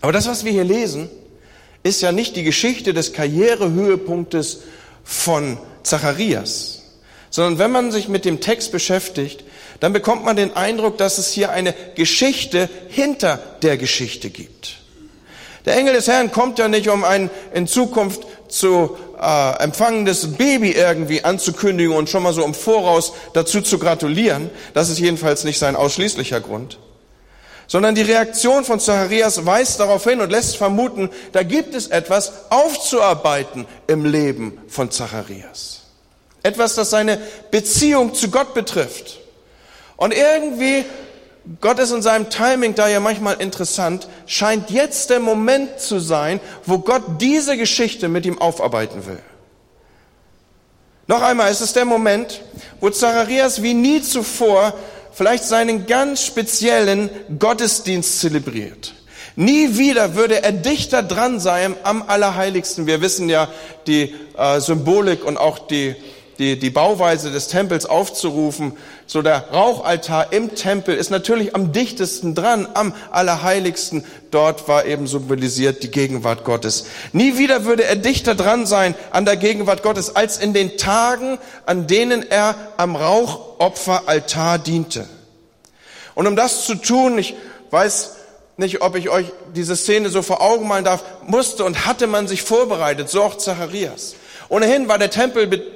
Aber 0.00 0.12
das, 0.12 0.26
was 0.26 0.44
wir 0.44 0.52
hier 0.52 0.64
lesen, 0.64 1.08
ist 1.82 2.02
ja 2.02 2.12
nicht 2.12 2.36
die 2.36 2.44
Geschichte 2.44 2.94
des 2.94 3.12
Karrierehöhepunktes 3.12 4.62
von 5.04 5.58
Zacharias 5.82 6.84
sondern 7.34 7.58
wenn 7.58 7.72
man 7.72 7.90
sich 7.90 8.06
mit 8.06 8.24
dem 8.24 8.40
Text 8.40 8.70
beschäftigt, 8.70 9.42
dann 9.80 9.92
bekommt 9.92 10.24
man 10.24 10.36
den 10.36 10.54
Eindruck, 10.54 10.98
dass 10.98 11.18
es 11.18 11.32
hier 11.32 11.50
eine 11.50 11.74
Geschichte 11.96 12.70
hinter 12.90 13.40
der 13.62 13.76
Geschichte 13.76 14.30
gibt. 14.30 14.76
Der 15.66 15.76
Engel 15.76 15.94
des 15.94 16.06
Herrn 16.06 16.30
kommt 16.30 16.60
ja 16.60 16.68
nicht, 16.68 16.88
um 16.88 17.02
ein 17.02 17.30
in 17.52 17.66
Zukunft 17.66 18.24
zu 18.46 18.96
äh, 19.24 19.62
empfangendes 19.62 20.34
Baby 20.36 20.72
irgendwie 20.72 21.24
anzukündigen 21.24 21.94
und 21.94 22.08
schon 22.08 22.22
mal 22.22 22.32
so 22.32 22.44
im 22.44 22.54
Voraus 22.54 23.12
dazu 23.32 23.60
zu 23.60 23.78
gratulieren. 23.78 24.50
Das 24.74 24.90
ist 24.90 24.98
jedenfalls 24.98 25.44
nicht 25.44 25.58
sein 25.58 25.76
ausschließlicher 25.76 26.40
Grund. 26.40 26.78
Sondern 27.66 27.94
die 27.94 28.02
Reaktion 28.02 28.64
von 28.64 28.78
Zacharias 28.78 29.46
weist 29.46 29.80
darauf 29.80 30.04
hin 30.04 30.20
und 30.20 30.30
lässt 30.30 30.56
vermuten, 30.56 31.08
da 31.32 31.42
gibt 31.42 31.74
es 31.74 31.86
etwas 31.86 32.32
aufzuarbeiten 32.50 33.66
im 33.86 34.04
Leben 34.04 34.58
von 34.68 34.90
Zacharias. 34.90 35.80
Etwas, 36.42 36.74
das 36.74 36.90
seine 36.90 37.18
Beziehung 37.50 38.12
zu 38.12 38.30
Gott 38.30 38.52
betrifft. 38.52 39.20
Und 39.96 40.12
irgendwie, 40.12 40.84
Gott 41.60 41.78
ist 41.78 41.90
in 41.92 42.00
seinem 42.00 42.30
Timing 42.30 42.74
da 42.74 42.88
ja 42.88 43.00
manchmal 43.00 43.40
interessant, 43.40 44.08
scheint 44.26 44.70
jetzt 44.70 45.10
der 45.10 45.20
Moment 45.20 45.78
zu 45.78 45.98
sein, 45.98 46.40
wo 46.64 46.78
Gott 46.78 47.02
diese 47.20 47.56
Geschichte 47.58 48.08
mit 48.08 48.24
ihm 48.24 48.38
aufarbeiten 48.38 49.06
will. 49.06 49.20
Noch 51.06 51.20
einmal, 51.20 51.50
es 51.50 51.60
ist 51.60 51.76
der 51.76 51.84
Moment, 51.84 52.40
wo 52.80 52.88
Zacharias 52.88 53.62
wie 53.62 53.74
nie 53.74 54.00
zuvor 54.00 54.72
vielleicht 55.12 55.44
seinen 55.44 55.86
ganz 55.86 56.24
speziellen 56.24 57.10
Gottesdienst 57.38 58.20
zelebriert. 58.20 58.94
Nie 59.36 59.76
wieder 59.76 60.14
würde 60.14 60.42
er 60.42 60.52
dichter 60.52 61.02
dran 61.02 61.40
sein 61.40 61.76
am 61.82 62.02
Allerheiligsten. 62.02 62.86
Wir 62.86 63.00
wissen 63.00 63.28
ja 63.28 63.48
die 63.86 64.14
äh, 64.38 64.60
Symbolik 64.60 65.24
und 65.24 65.36
auch 65.36 65.58
die 65.58 65.96
die, 66.38 66.58
die 66.58 66.70
Bauweise 66.70 67.30
des 67.30 67.48
Tempels 67.48 67.86
aufzurufen. 67.86 68.76
So 69.06 69.22
der 69.22 69.50
Rauchaltar 69.50 70.32
im 70.32 70.54
Tempel 70.54 70.94
ist 70.94 71.10
natürlich 71.10 71.54
am 71.54 71.72
dichtesten 71.72 72.34
dran, 72.34 72.68
am 72.74 72.94
Allerheiligsten. 73.10 74.04
Dort 74.30 74.66
war 74.68 74.84
eben 74.86 75.06
symbolisiert 75.06 75.82
die 75.82 75.90
Gegenwart 75.90 76.44
Gottes. 76.44 76.86
Nie 77.12 77.38
wieder 77.38 77.64
würde 77.64 77.84
er 77.84 77.96
dichter 77.96 78.34
dran 78.34 78.66
sein 78.66 78.94
an 79.10 79.24
der 79.24 79.36
Gegenwart 79.36 79.82
Gottes, 79.82 80.16
als 80.16 80.38
in 80.38 80.52
den 80.52 80.76
Tagen, 80.76 81.38
an 81.66 81.86
denen 81.86 82.28
er 82.28 82.56
am 82.76 82.96
Rauchopferaltar 82.96 84.58
diente. 84.58 85.06
Und 86.14 86.26
um 86.26 86.36
das 86.36 86.64
zu 86.64 86.74
tun, 86.76 87.18
ich 87.18 87.34
weiß 87.70 88.12
nicht, 88.56 88.82
ob 88.82 88.96
ich 88.96 89.08
euch 89.08 89.26
diese 89.54 89.76
Szene 89.76 90.10
so 90.10 90.22
vor 90.22 90.40
Augen 90.40 90.68
malen 90.68 90.84
darf, 90.84 91.04
musste 91.26 91.64
und 91.64 91.86
hatte 91.86 92.06
man 92.06 92.28
sich 92.28 92.42
vorbereitet, 92.42 93.08
so 93.08 93.22
auch 93.22 93.36
Zacharias. 93.36 94.14
Ohnehin 94.48 94.88
war 94.88 94.98
der 94.98 95.10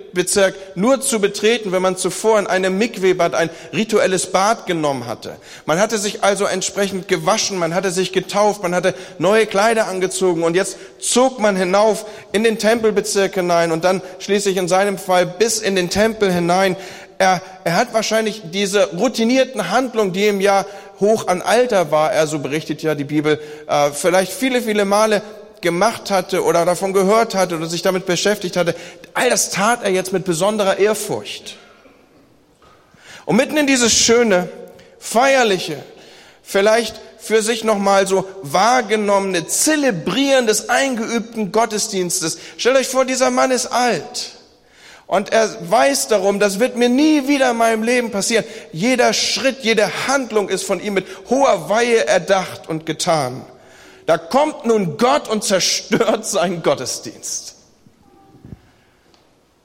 Tempelbezirk 0.09 0.55
nur 0.75 1.01
zu 1.01 1.21
betreten, 1.21 1.73
wenn 1.73 1.83
man 1.83 1.97
zuvor 1.97 2.39
in 2.39 2.47
einem 2.47 2.79
Mikwebad 2.79 3.35
ein 3.35 3.51
rituelles 3.73 4.27
Bad 4.27 4.67
genommen 4.67 5.07
hatte. 5.07 5.37
Man 5.67 5.79
hatte 5.79 5.99
sich 5.99 6.25
also 6.25 6.45
entsprechend 6.45 7.09
gewaschen, 7.09 7.59
man 7.59 7.75
hatte 7.75 7.91
sich 7.91 8.13
getauft, 8.13 8.63
man 8.63 8.75
hatte 8.75 8.95
neue 9.19 9.47
Kleider 9.47 9.89
angezogen 9.89 10.43
und 10.43 10.55
jetzt 10.55 10.77
zog 10.99 11.39
man 11.41 11.57
hinauf 11.57 12.07
in 12.33 12.45
den 12.45 12.59
Tempelbezirk 12.59 13.35
hinein 13.35 13.73
und 13.73 13.85
dann 13.85 14.03
schließlich 14.19 14.57
in 14.57 14.69
seinem 14.69 14.99
Fall 14.99 15.27
bis 15.27 15.61
in 15.61 15.77
den 15.77 15.91
Tempel 15.91 16.33
hinein. 16.33 16.77
er, 17.19 17.43
er 17.65 17.77
hat 17.77 17.93
wahrscheinlich 17.95 18.43
diese 18.53 18.91
routinierten 18.97 19.71
Handlungen, 19.71 20.13
die 20.13 20.29
ihm 20.29 20.41
ja 20.41 20.65
hoch 21.01 21.27
an 21.29 21.43
Alter 21.43 21.91
war, 21.91 22.13
er 22.13 22.27
so 22.27 22.39
berichtet 22.39 22.83
ja 22.83 22.95
die 22.95 23.05
Bibel, 23.05 23.41
äh, 23.69 23.91
vielleicht 23.93 24.33
viele, 24.33 24.63
viele 24.63 24.85
Male 24.85 25.23
gemacht 25.63 26.11
hatte 26.11 26.45
oder 26.45 26.65
davon 26.65 26.93
gehört 26.93 27.35
hatte 27.35 27.57
oder 27.57 27.67
sich 27.67 27.83
damit 27.83 28.07
beschäftigt 28.07 28.57
hatte. 28.57 28.75
All 29.15 29.31
das 29.31 29.51
tat 29.51 29.83
er 29.83 29.91
jetzt 29.91 30.13
mit 30.13 30.25
besonderer 30.25 30.79
Ehrfurcht. 30.79 31.57
Und 33.25 33.37
mitten 33.37 33.57
in 33.57 33.67
dieses 33.67 33.93
schöne, 33.93 34.49
feierliche, 34.99 35.83
vielleicht 36.43 37.01
für 37.19 37.43
sich 37.43 37.65
nochmal 37.65 38.07
so 38.07 38.27
wahrgenommene, 38.43 39.47
Zelebrieren 39.47 40.47
des 40.47 40.71
eingeübten 40.71 41.53
Gottesdienstes. 41.53 42.39
Stellt 42.57 42.77
euch 42.77 42.89
vor, 42.89 43.05
dieser 43.05 43.31
Mann 43.31 43.51
ist 43.51 43.67
alt. 43.67 44.31
Und 45.07 45.33
er 45.33 45.71
weiß 45.71 46.09
darum, 46.09 46.39
das 46.39 46.61
wird 46.61 46.77
mir 46.77 46.89
nie 46.89 47.29
wieder 47.29 47.51
in 47.51 47.57
meinem 47.57 47.83
Leben 47.83 48.11
passieren. 48.11 48.45
Jeder 48.73 49.13
Schritt, 49.13 49.59
jede 49.63 49.91
Handlung 50.07 50.49
ist 50.49 50.65
von 50.65 50.81
ihm 50.81 50.95
mit 50.95 51.07
hoher 51.29 51.69
Weihe 51.69 52.07
erdacht 52.07 52.69
und 52.69 52.87
getan. 52.87 53.43
Da 54.09 54.17
kommt 54.17 54.65
nun 54.65 54.97
Gott 54.97 55.29
und 55.29 55.45
zerstört 55.45 56.25
seinen 56.25 56.63
Gottesdienst. 56.63 57.57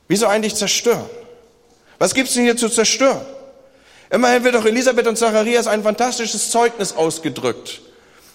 Wieso 0.09 0.27
eigentlich 0.27 0.55
zerstören? 0.55 1.09
Was 1.97 2.13
gibt's 2.13 2.33
denn 2.33 2.43
hier 2.43 2.57
zu 2.57 2.67
zerstören? 2.67 3.21
Immerhin 4.09 4.43
wird 4.43 4.55
doch 4.55 4.65
Elisabeth 4.65 5.07
und 5.07 5.17
Zacharias 5.17 5.67
ein 5.67 5.83
fantastisches 5.83 6.51
Zeugnis 6.51 6.91
ausgedrückt. 6.91 7.79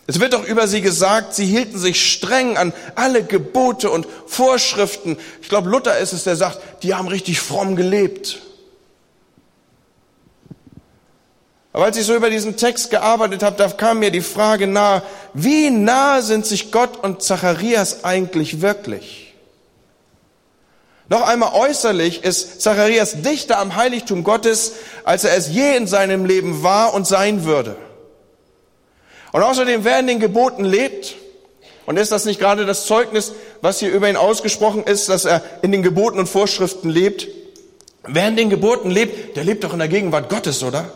Es 0.07 0.19
wird 0.19 0.33
doch 0.33 0.45
über 0.45 0.67
sie 0.67 0.81
gesagt, 0.81 1.35
sie 1.35 1.45
hielten 1.45 1.79
sich 1.79 2.11
streng 2.11 2.57
an 2.57 2.73
alle 2.95 3.23
Gebote 3.23 3.91
und 3.91 4.09
Vorschriften. 4.27 5.19
Ich 5.43 5.51
glaube, 5.51 5.69
Luther 5.69 5.99
ist 5.99 6.15
es, 6.15 6.25
der 6.25 6.37
sagt, 6.37 6.83
die 6.85 6.95
haben 6.95 7.09
richtig 7.09 7.39
fromm 7.39 7.77
gelebt. 7.77 8.41
Aber 11.73 11.85
als 11.85 11.97
ich 11.97 12.07
so 12.07 12.15
über 12.15 12.31
diesen 12.31 12.57
Text 12.57 12.91
gearbeitet 12.91 13.43
habe, 13.43 13.57
da 13.57 13.69
kam 13.69 13.99
mir 13.99 14.11
die 14.11 14.23
Frage 14.23 14.67
nahe, 14.67 15.03
wie 15.35 15.71
nah 15.71 16.23
sind 16.23 16.47
sich 16.47 16.73
Gott 16.73 17.03
und 17.03 17.23
Zacharias 17.23 18.05
eigentlich 18.05 18.63
wirklich? 18.63 19.35
Noch 21.11 21.23
einmal 21.23 21.55
äußerlich 21.55 22.25
ist 22.25 22.61
Zacharias 22.61 23.23
dichter 23.23 23.59
am 23.59 23.77
Heiligtum 23.77 24.25
Gottes, 24.25 24.73
als 25.05 25.25
er 25.25 25.37
es 25.37 25.49
je 25.49 25.77
in 25.77 25.87
seinem 25.87 26.27
Leben 26.27 26.63
war 26.63 26.93
und 26.93 27.07
sein 27.07 27.45
würde. 27.45 27.77
Und 29.33 29.43
außerdem, 29.43 29.85
wer 29.85 30.01
in 30.01 30.07
den 30.07 30.21
Geboten 30.21 30.65
lebt, 30.65 31.17
und 31.87 31.97
ist 31.99 32.13
das 32.13 32.27
nicht 32.27 32.39
gerade 32.39 32.67
das 32.67 32.85
Zeugnis, 32.85 33.33
was 33.63 33.79
hier 33.79 33.91
über 33.91 34.11
ihn 34.11 34.17
ausgesprochen 34.17 34.85
ist, 34.85 35.09
dass 35.09 35.25
er 35.25 35.43
in 35.63 35.73
den 35.73 35.83
Geboten 35.83 36.19
und 36.19 36.29
Vorschriften 36.29 36.91
lebt? 36.91 37.29
Wer 38.07 38.29
in 38.29 38.37
den 38.37 38.51
Geboten 38.51 38.91
lebt, 38.91 39.37
der 39.37 39.45
lebt 39.45 39.65
doch 39.65 39.73
in 39.73 39.79
der 39.79 39.89
Gegenwart 39.89 40.29
Gottes, 40.29 40.63
oder? 40.63 40.93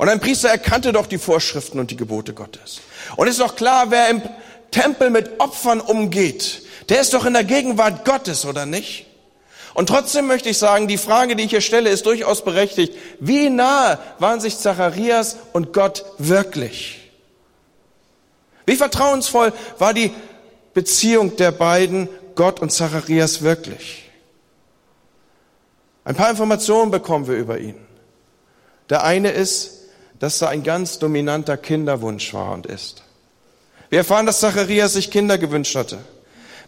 Und 0.00 0.08
ein 0.08 0.18
Priester 0.18 0.48
erkannte 0.48 0.92
doch 0.92 1.04
die 1.04 1.18
Vorschriften 1.18 1.78
und 1.78 1.90
die 1.90 1.96
Gebote 1.96 2.32
Gottes. 2.32 2.80
Und 3.16 3.28
ist 3.28 3.38
doch 3.38 3.54
klar, 3.54 3.90
wer 3.90 4.08
im 4.08 4.22
Tempel 4.70 5.10
mit 5.10 5.38
Opfern 5.40 5.78
umgeht, 5.78 6.62
der 6.88 7.02
ist 7.02 7.12
doch 7.12 7.26
in 7.26 7.34
der 7.34 7.44
Gegenwart 7.44 8.06
Gottes, 8.06 8.46
oder 8.46 8.64
nicht? 8.64 9.04
Und 9.74 9.90
trotzdem 9.90 10.26
möchte 10.26 10.48
ich 10.48 10.56
sagen, 10.56 10.88
die 10.88 10.96
Frage, 10.96 11.36
die 11.36 11.44
ich 11.44 11.50
hier 11.50 11.60
stelle, 11.60 11.90
ist 11.90 12.06
durchaus 12.06 12.42
berechtigt. 12.42 12.94
Wie 13.18 13.50
nahe 13.50 13.98
waren 14.18 14.40
sich 14.40 14.56
Zacharias 14.56 15.36
und 15.52 15.74
Gott 15.74 16.06
wirklich? 16.16 17.10
Wie 18.64 18.76
vertrauensvoll 18.76 19.52
war 19.76 19.92
die 19.92 20.14
Beziehung 20.72 21.36
der 21.36 21.52
beiden, 21.52 22.08
Gott 22.36 22.60
und 22.60 22.72
Zacharias 22.72 23.42
wirklich? 23.42 24.08
Ein 26.04 26.14
paar 26.14 26.30
Informationen 26.30 26.90
bekommen 26.90 27.26
wir 27.26 27.36
über 27.36 27.58
ihn. 27.58 27.76
Der 28.88 29.04
eine 29.04 29.32
ist, 29.32 29.79
dass 30.20 30.40
er 30.40 30.50
ein 30.50 30.62
ganz 30.62 30.98
dominanter 30.98 31.56
Kinderwunsch 31.56 32.32
war 32.32 32.52
und 32.52 32.66
ist. 32.66 33.02
Wir 33.88 34.00
erfahren, 34.00 34.26
dass 34.26 34.40
Zacharias 34.40 34.92
sich 34.92 35.10
Kinder 35.10 35.36
gewünscht 35.38 35.74
hatte. 35.74 35.98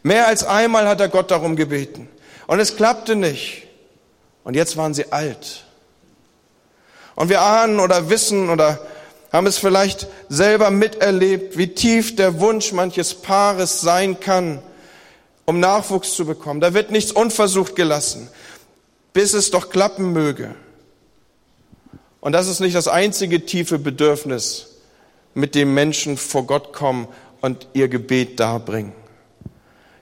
Mehr 0.02 0.26
als 0.26 0.42
einmal 0.42 0.88
hat 0.88 1.00
er 1.00 1.08
Gott 1.08 1.30
darum 1.30 1.54
gebeten. 1.54 2.08
Und 2.48 2.58
es 2.58 2.76
klappte 2.76 3.14
nicht. 3.14 3.68
Und 4.42 4.56
jetzt 4.56 4.76
waren 4.76 4.94
sie 4.94 5.12
alt. 5.12 5.64
Und 7.14 7.28
wir 7.28 7.42
ahnen 7.42 7.78
oder 7.78 8.10
wissen 8.10 8.50
oder 8.50 8.80
haben 9.32 9.46
es 9.46 9.58
vielleicht 9.58 10.08
selber 10.28 10.70
miterlebt, 10.70 11.56
wie 11.56 11.68
tief 11.68 12.16
der 12.16 12.40
Wunsch 12.40 12.72
manches 12.72 13.14
Paares 13.14 13.80
sein 13.80 14.18
kann, 14.18 14.62
um 15.44 15.60
Nachwuchs 15.60 16.14
zu 16.14 16.24
bekommen. 16.24 16.60
Da 16.60 16.74
wird 16.74 16.90
nichts 16.90 17.12
unversucht 17.12 17.76
gelassen, 17.76 18.28
bis 19.12 19.34
es 19.34 19.50
doch 19.50 19.70
klappen 19.70 20.12
möge. 20.12 20.54
Und 22.22 22.32
das 22.32 22.46
ist 22.46 22.60
nicht 22.60 22.76
das 22.76 22.86
einzige 22.86 23.44
tiefe 23.44 23.80
Bedürfnis, 23.80 24.68
mit 25.34 25.56
dem 25.56 25.74
Menschen 25.74 26.16
vor 26.16 26.46
Gott 26.46 26.72
kommen 26.72 27.08
und 27.40 27.66
ihr 27.72 27.88
Gebet 27.88 28.38
darbringen. 28.38 28.92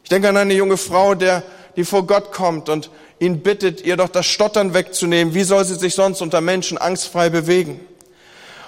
Ich 0.05 0.11
denke 0.11 0.29
an 0.29 0.37
eine 0.37 0.53
junge 0.53 0.77
Frau, 0.77 1.15
der 1.15 1.43
die 1.77 1.85
vor 1.85 2.07
Gott 2.07 2.31
kommt 2.31 2.69
und 2.69 2.91
ihn 3.21 3.41
bittet, 3.41 3.81
ihr 3.87 3.97
doch 3.97 4.11
das 4.11 4.27
Stottern 4.27 4.75
wegzunehmen. 4.75 5.33
Wie 5.33 5.45
soll 5.45 5.65
sie 5.65 5.77
sich 5.77 5.95
sonst 5.95 6.21
unter 6.21 6.43
Menschen 6.43 6.77
angstfrei 6.77 7.31
bewegen? 7.31 7.81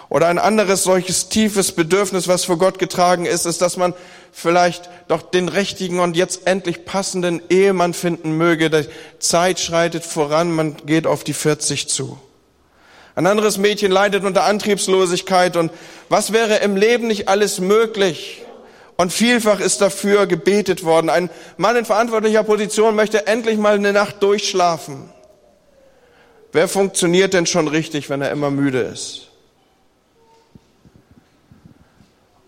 Oder 0.09 0.28
ein 0.28 0.38
anderes 0.38 0.82
solches 0.82 1.28
tiefes 1.28 1.73
Bedürfnis, 1.73 2.28
was 2.28 2.47
vor 2.47 2.56
Gott 2.56 2.78
getragen 2.78 3.26
ist, 3.26 3.44
ist, 3.44 3.61
dass 3.61 3.76
man 3.76 3.92
vielleicht 4.30 4.88
doch 5.09 5.21
den 5.21 5.49
richtigen 5.49 6.00
und 6.00 6.16
jetzt 6.16 6.47
endlich 6.47 6.87
passenden 6.87 7.42
Ehemann 7.50 7.92
finden 7.92 8.32
möge. 8.32 8.71
Die 8.71 8.88
Zeit 9.18 9.61
schreitet 9.61 10.04
voran, 10.04 10.52
man 10.52 10.76
geht 10.87 11.06
auf 11.06 11.23
die 11.23 11.35
40 11.35 11.88
zu. 11.88 12.18
Ein 13.14 13.26
anderes 13.26 13.59
Mädchen 13.59 13.92
leidet 13.92 14.25
unter 14.25 14.45
Antriebslosigkeit 14.45 15.57
und 15.57 15.71
was 16.09 16.33
wäre 16.33 16.57
im 16.57 16.76
Leben 16.76 17.09
nicht 17.09 17.28
alles 17.28 17.61
möglich, 17.61 18.42
und 18.97 19.12
vielfach 19.12 19.59
ist 19.59 19.81
dafür 19.81 20.26
gebetet 20.26 20.85
worden. 20.85 21.11
Ein 21.11 21.31
Mann 21.57 21.75
in 21.75 21.85
verantwortlicher 21.85 22.45
Position 22.45 22.95
möchte 22.95 23.26
endlich 23.26 23.59
mal 23.59 23.75
eine 23.75 23.92
Nacht 23.92 24.23
durchschlafen. 24.23 25.11
Wer 26.52 26.69
funktioniert 26.69 27.35
denn 27.35 27.47
schon 27.47 27.66
richtig, 27.66 28.11
wenn 28.11 28.23
er 28.23 28.31
immer 28.31 28.50
müde 28.50 28.81
ist? 28.81 29.28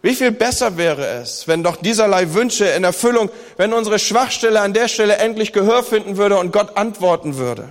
Wie 0.03 0.15
viel 0.15 0.33
besser 0.33 0.77
wäre 0.77 1.07
es, 1.07 1.49
wenn 1.49 1.65
doch 1.65 1.77
dieserlei 1.77 2.35
Wünsche 2.35 2.67
in 2.67 2.85
Erfüllung, 2.85 3.31
wenn 3.57 3.73
unsere 3.73 3.99
Schwachstelle 3.99 4.61
an 4.61 4.75
der 4.75 4.89
Stelle 4.89 5.17
endlich 5.17 5.55
Gehör 5.55 5.83
finden 5.83 6.19
würde 6.19 6.37
und 6.37 6.53
Gott 6.53 6.77
antworten 6.77 7.39
würde. 7.39 7.69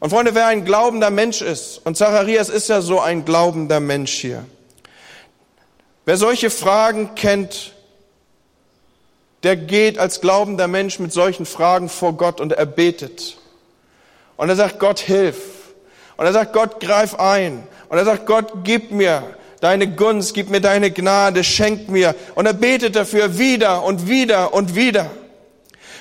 Und 0.00 0.10
Freunde, 0.10 0.34
wer 0.34 0.46
ein 0.46 0.64
glaubender 0.64 1.10
Mensch 1.10 1.42
ist, 1.42 1.80
und 1.84 1.96
Zacharias 1.96 2.48
ist 2.48 2.68
ja 2.68 2.80
so 2.80 3.00
ein 3.00 3.24
glaubender 3.24 3.80
Mensch 3.80 4.12
hier, 4.12 4.44
Wer 6.08 6.16
solche 6.16 6.48
Fragen 6.48 7.16
kennt, 7.16 7.74
der 9.42 9.56
geht 9.56 9.98
als 9.98 10.22
glaubender 10.22 10.66
Mensch 10.66 10.98
mit 10.98 11.12
solchen 11.12 11.44
Fragen 11.44 11.90
vor 11.90 12.14
Gott 12.14 12.40
und 12.40 12.54
er 12.54 12.64
betet. 12.64 13.36
Und 14.38 14.48
er 14.48 14.56
sagt, 14.56 14.78
Gott, 14.78 15.00
hilf. 15.00 15.36
Und 16.16 16.24
er 16.24 16.32
sagt, 16.32 16.54
Gott, 16.54 16.80
greif 16.80 17.16
ein. 17.16 17.62
Und 17.90 17.98
er 17.98 18.06
sagt, 18.06 18.24
Gott, 18.24 18.64
gib 18.64 18.90
mir 18.90 19.22
deine 19.60 19.86
Gunst, 19.86 20.32
gib 20.32 20.48
mir 20.48 20.62
deine 20.62 20.90
Gnade, 20.90 21.44
schenk 21.44 21.90
mir. 21.90 22.14
Und 22.34 22.46
er 22.46 22.54
betet 22.54 22.96
dafür 22.96 23.36
wieder 23.36 23.82
und 23.82 24.08
wieder 24.08 24.54
und 24.54 24.74
wieder. 24.74 25.10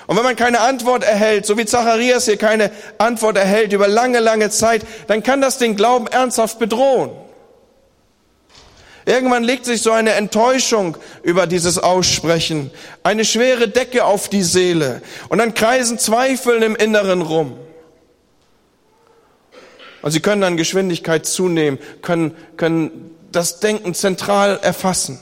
Und 0.07 0.15
wenn 0.15 0.23
man 0.23 0.37
keine 0.37 0.61
Antwort 0.61 1.03
erhält, 1.03 1.45
so 1.45 1.57
wie 1.57 1.65
Zacharias 1.65 2.25
hier 2.25 2.37
keine 2.37 2.71
Antwort 2.97 3.37
erhält 3.37 3.73
über 3.73 3.89
lange, 3.89 4.19
lange 4.19 4.49
Zeit, 4.49 4.83
dann 5.07 5.21
kann 5.21 5.41
das 5.41 5.57
den 5.57 5.75
Glauben 5.75 6.07
ernsthaft 6.07 6.59
bedrohen. 6.59 7.11
Irgendwann 9.05 9.43
legt 9.43 9.65
sich 9.65 9.81
so 9.81 9.91
eine 9.91 10.11
Enttäuschung 10.11 10.97
über 11.23 11.45
dieses 11.45 11.77
Aussprechen, 11.77 12.71
eine 13.03 13.25
schwere 13.25 13.67
Decke 13.67 14.05
auf 14.05 14.27
die 14.29 14.43
Seele 14.43 15.01
und 15.29 15.37
dann 15.37 15.53
kreisen 15.53 15.99
Zweifel 15.99 16.63
im 16.63 16.75
Inneren 16.75 17.21
rum. 17.21 17.57
Und 20.01 20.11
sie 20.11 20.19
können 20.19 20.43
an 20.43 20.57
Geschwindigkeit 20.57 21.25
zunehmen, 21.25 21.79
können, 22.01 22.35
können 22.55 23.15
das 23.31 23.59
Denken 23.59 23.93
zentral 23.93 24.59
erfassen. 24.61 25.19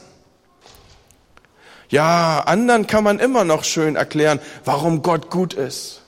Ja, 1.96 2.42
anderen 2.46 2.88
kann 2.88 3.06
man 3.06 3.20
immer 3.20 3.46
noch 3.46 3.64
schön 3.64 3.96
erklären, 3.96 4.42
warum 4.66 5.02
Gott 5.02 5.30
gut 5.30 5.54
ist. 5.54 6.02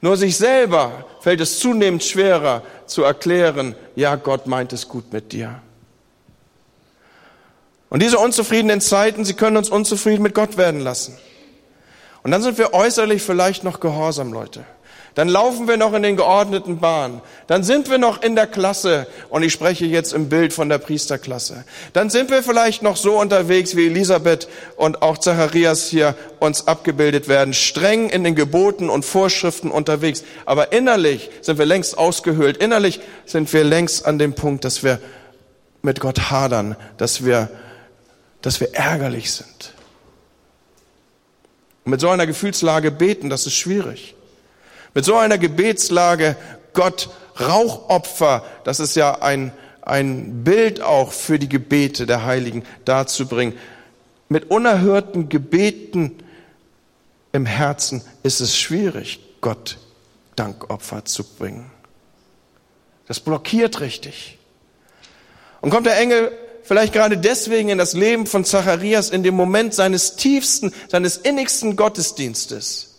Nur 0.00 0.16
sich 0.16 0.36
selber 0.36 1.04
fällt 1.20 1.40
es 1.40 1.58
zunehmend 1.58 2.04
schwerer 2.04 2.62
zu 2.86 3.02
erklären, 3.02 3.74
ja, 3.96 4.14
Gott 4.14 4.46
meint 4.46 4.72
es 4.72 4.86
gut 4.86 5.12
mit 5.12 5.32
dir. 5.32 5.60
Und 7.90 8.04
diese 8.04 8.20
unzufriedenen 8.20 8.80
Zeiten, 8.80 9.24
sie 9.24 9.34
können 9.34 9.56
uns 9.56 9.68
unzufrieden 9.68 10.22
mit 10.22 10.32
Gott 10.32 10.58
werden 10.58 10.78
lassen. 10.78 11.18
Und 12.22 12.30
dann 12.30 12.42
sind 12.42 12.56
wir 12.56 12.72
äußerlich 12.72 13.20
vielleicht 13.20 13.64
noch 13.64 13.80
gehorsam, 13.80 14.32
Leute. 14.32 14.64
Dann 15.14 15.28
laufen 15.28 15.68
wir 15.68 15.76
noch 15.76 15.92
in 15.92 16.02
den 16.02 16.16
geordneten 16.16 16.78
Bahnen. 16.78 17.20
Dann 17.46 17.64
sind 17.64 17.90
wir 17.90 17.98
noch 17.98 18.22
in 18.22 18.34
der 18.34 18.46
Klasse. 18.46 19.06
Und 19.28 19.42
ich 19.42 19.52
spreche 19.52 19.84
jetzt 19.84 20.14
im 20.14 20.30
Bild 20.30 20.54
von 20.54 20.70
der 20.70 20.78
Priesterklasse. 20.78 21.64
Dann 21.92 22.08
sind 22.08 22.30
wir 22.30 22.42
vielleicht 22.42 22.82
noch 22.82 22.96
so 22.96 23.20
unterwegs, 23.20 23.76
wie 23.76 23.86
Elisabeth 23.86 24.48
und 24.76 25.02
auch 25.02 25.18
Zacharias 25.18 25.86
hier 25.86 26.14
uns 26.40 26.66
abgebildet 26.66 27.28
werden. 27.28 27.52
Streng 27.52 28.08
in 28.08 28.24
den 28.24 28.34
Geboten 28.34 28.88
und 28.88 29.04
Vorschriften 29.04 29.70
unterwegs. 29.70 30.24
Aber 30.46 30.72
innerlich 30.72 31.30
sind 31.42 31.58
wir 31.58 31.66
längst 31.66 31.98
ausgehöhlt. 31.98 32.56
Innerlich 32.56 33.00
sind 33.26 33.52
wir 33.52 33.64
längst 33.64 34.06
an 34.06 34.18
dem 34.18 34.34
Punkt, 34.34 34.64
dass 34.64 34.82
wir 34.82 34.98
mit 35.82 36.00
Gott 36.00 36.30
hadern, 36.30 36.74
dass 36.96 37.22
wir, 37.22 37.50
dass 38.40 38.60
wir 38.60 38.74
ärgerlich 38.74 39.30
sind. 39.30 39.74
Und 41.84 41.90
mit 41.90 42.00
so 42.00 42.08
einer 42.08 42.26
Gefühlslage 42.26 42.90
beten, 42.90 43.28
das 43.28 43.46
ist 43.46 43.54
schwierig. 43.54 44.14
Mit 44.94 45.04
so 45.04 45.16
einer 45.16 45.38
Gebetslage 45.38 46.36
Gott 46.74 47.10
Rauchopfer, 47.40 48.44
das 48.64 48.78
ist 48.78 48.94
ja 48.94 49.22
ein, 49.22 49.52
ein 49.80 50.44
Bild 50.44 50.80
auch 50.82 51.12
für 51.12 51.38
die 51.38 51.48
Gebete 51.48 52.06
der 52.06 52.24
Heiligen 52.24 52.64
darzubringen. 52.84 53.56
Mit 54.28 54.50
unerhörten 54.50 55.28
Gebeten 55.28 56.18
im 57.32 57.46
Herzen 57.46 58.02
ist 58.22 58.40
es 58.40 58.56
schwierig, 58.56 59.20
Gott 59.40 59.78
Dankopfer 60.36 61.04
zu 61.04 61.24
bringen. 61.24 61.70
Das 63.08 63.20
blockiert 63.20 63.80
richtig. 63.80 64.38
Und 65.60 65.70
kommt 65.70 65.86
der 65.86 65.98
Engel 65.98 66.32
vielleicht 66.62 66.92
gerade 66.92 67.18
deswegen 67.18 67.68
in 67.68 67.78
das 67.78 67.94
Leben 67.94 68.26
von 68.26 68.44
Zacharias 68.44 69.10
in 69.10 69.22
dem 69.22 69.34
Moment 69.34 69.74
seines 69.74 70.16
tiefsten, 70.16 70.72
seines 70.88 71.16
innigsten 71.16 71.76
Gottesdienstes 71.76 72.91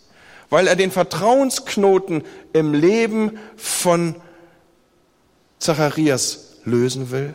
weil 0.50 0.66
er 0.66 0.76
den 0.76 0.90
Vertrauensknoten 0.90 2.22
im 2.52 2.74
Leben 2.74 3.38
von 3.56 4.16
Zacharias 5.58 6.56
lösen 6.64 7.10
will? 7.10 7.34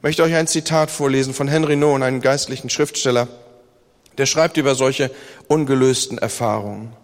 Ich 0.00 0.02
möchte 0.02 0.22
euch 0.22 0.34
ein 0.34 0.46
Zitat 0.46 0.90
vorlesen 0.90 1.34
von 1.34 1.48
Henry 1.48 1.76
Nowen, 1.76 2.02
einem 2.02 2.22
geistlichen 2.22 2.70
Schriftsteller, 2.70 3.28
der 4.16 4.26
schreibt 4.26 4.56
über 4.56 4.74
solche 4.74 5.10
ungelösten 5.46 6.18
Erfahrungen. 6.18 6.94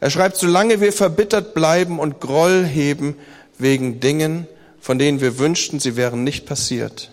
Er 0.00 0.10
schreibt, 0.10 0.36
solange 0.36 0.80
wir 0.80 0.92
verbittert 0.92 1.54
bleiben 1.54 1.98
und 1.98 2.20
Groll 2.20 2.64
heben 2.64 3.16
wegen 3.56 4.00
Dingen, 4.00 4.46
von 4.80 4.98
denen 4.98 5.20
wir 5.20 5.38
wünschten, 5.38 5.78
sie 5.78 5.96
wären 5.96 6.24
nicht 6.24 6.44
passiert, 6.44 7.12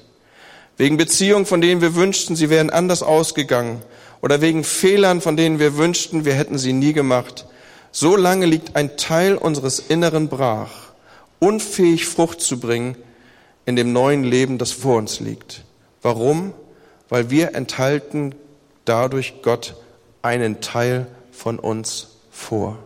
wegen 0.75 0.97
Beziehungen, 0.97 1.45
von 1.45 1.61
denen 1.61 1.81
wir 1.81 1.95
wünschten, 1.95 2.35
sie 2.35 2.49
wären 2.49 2.69
anders 2.69 3.03
ausgegangen, 3.03 3.81
oder 4.21 4.41
wegen 4.41 4.63
Fehlern, 4.63 5.21
von 5.21 5.37
denen 5.37 5.59
wir 5.59 5.77
wünschten, 5.77 6.25
wir 6.25 6.33
hätten 6.33 6.57
sie 6.57 6.73
nie 6.73 6.93
gemacht. 6.93 7.45
So 7.91 8.15
lange 8.15 8.45
liegt 8.45 8.75
ein 8.75 8.97
Teil 8.97 9.35
unseres 9.35 9.79
Inneren 9.79 10.27
brach, 10.27 10.89
unfähig 11.39 12.05
Frucht 12.05 12.41
zu 12.41 12.59
bringen 12.59 12.95
in 13.65 13.75
dem 13.75 13.93
neuen 13.93 14.23
Leben, 14.23 14.57
das 14.57 14.71
vor 14.71 14.97
uns 14.97 15.19
liegt. 15.19 15.63
Warum? 16.01 16.53
Weil 17.07 17.29
wir 17.29 17.55
enthalten 17.55 18.35
dadurch 18.85 19.41
Gott 19.41 19.75
einen 20.21 20.61
Teil 20.61 21.07
von 21.31 21.59
uns 21.59 22.17
vor. 22.31 22.77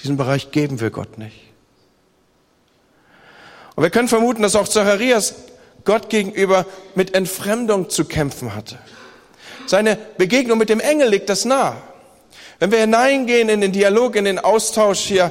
Diesen 0.00 0.16
Bereich 0.16 0.50
geben 0.50 0.80
wir 0.80 0.90
Gott 0.90 1.18
nicht. 1.18 1.40
Und 3.74 3.82
wir 3.82 3.90
können 3.90 4.08
vermuten, 4.08 4.42
dass 4.42 4.54
auch 4.54 4.68
Zacharias 4.68 5.34
Gott 5.84 6.08
gegenüber 6.08 6.66
mit 6.94 7.14
Entfremdung 7.14 7.90
zu 7.90 8.04
kämpfen 8.04 8.54
hatte. 8.54 8.78
Seine 9.66 9.98
Begegnung 10.18 10.58
mit 10.58 10.68
dem 10.68 10.80
Engel 10.80 11.08
liegt 11.08 11.28
das 11.28 11.44
nah. 11.44 11.76
Wenn 12.58 12.70
wir 12.70 12.78
hineingehen 12.78 13.48
in 13.48 13.60
den 13.60 13.72
Dialog, 13.72 14.16
in 14.16 14.24
den 14.24 14.38
Austausch 14.38 15.00
hier 15.00 15.30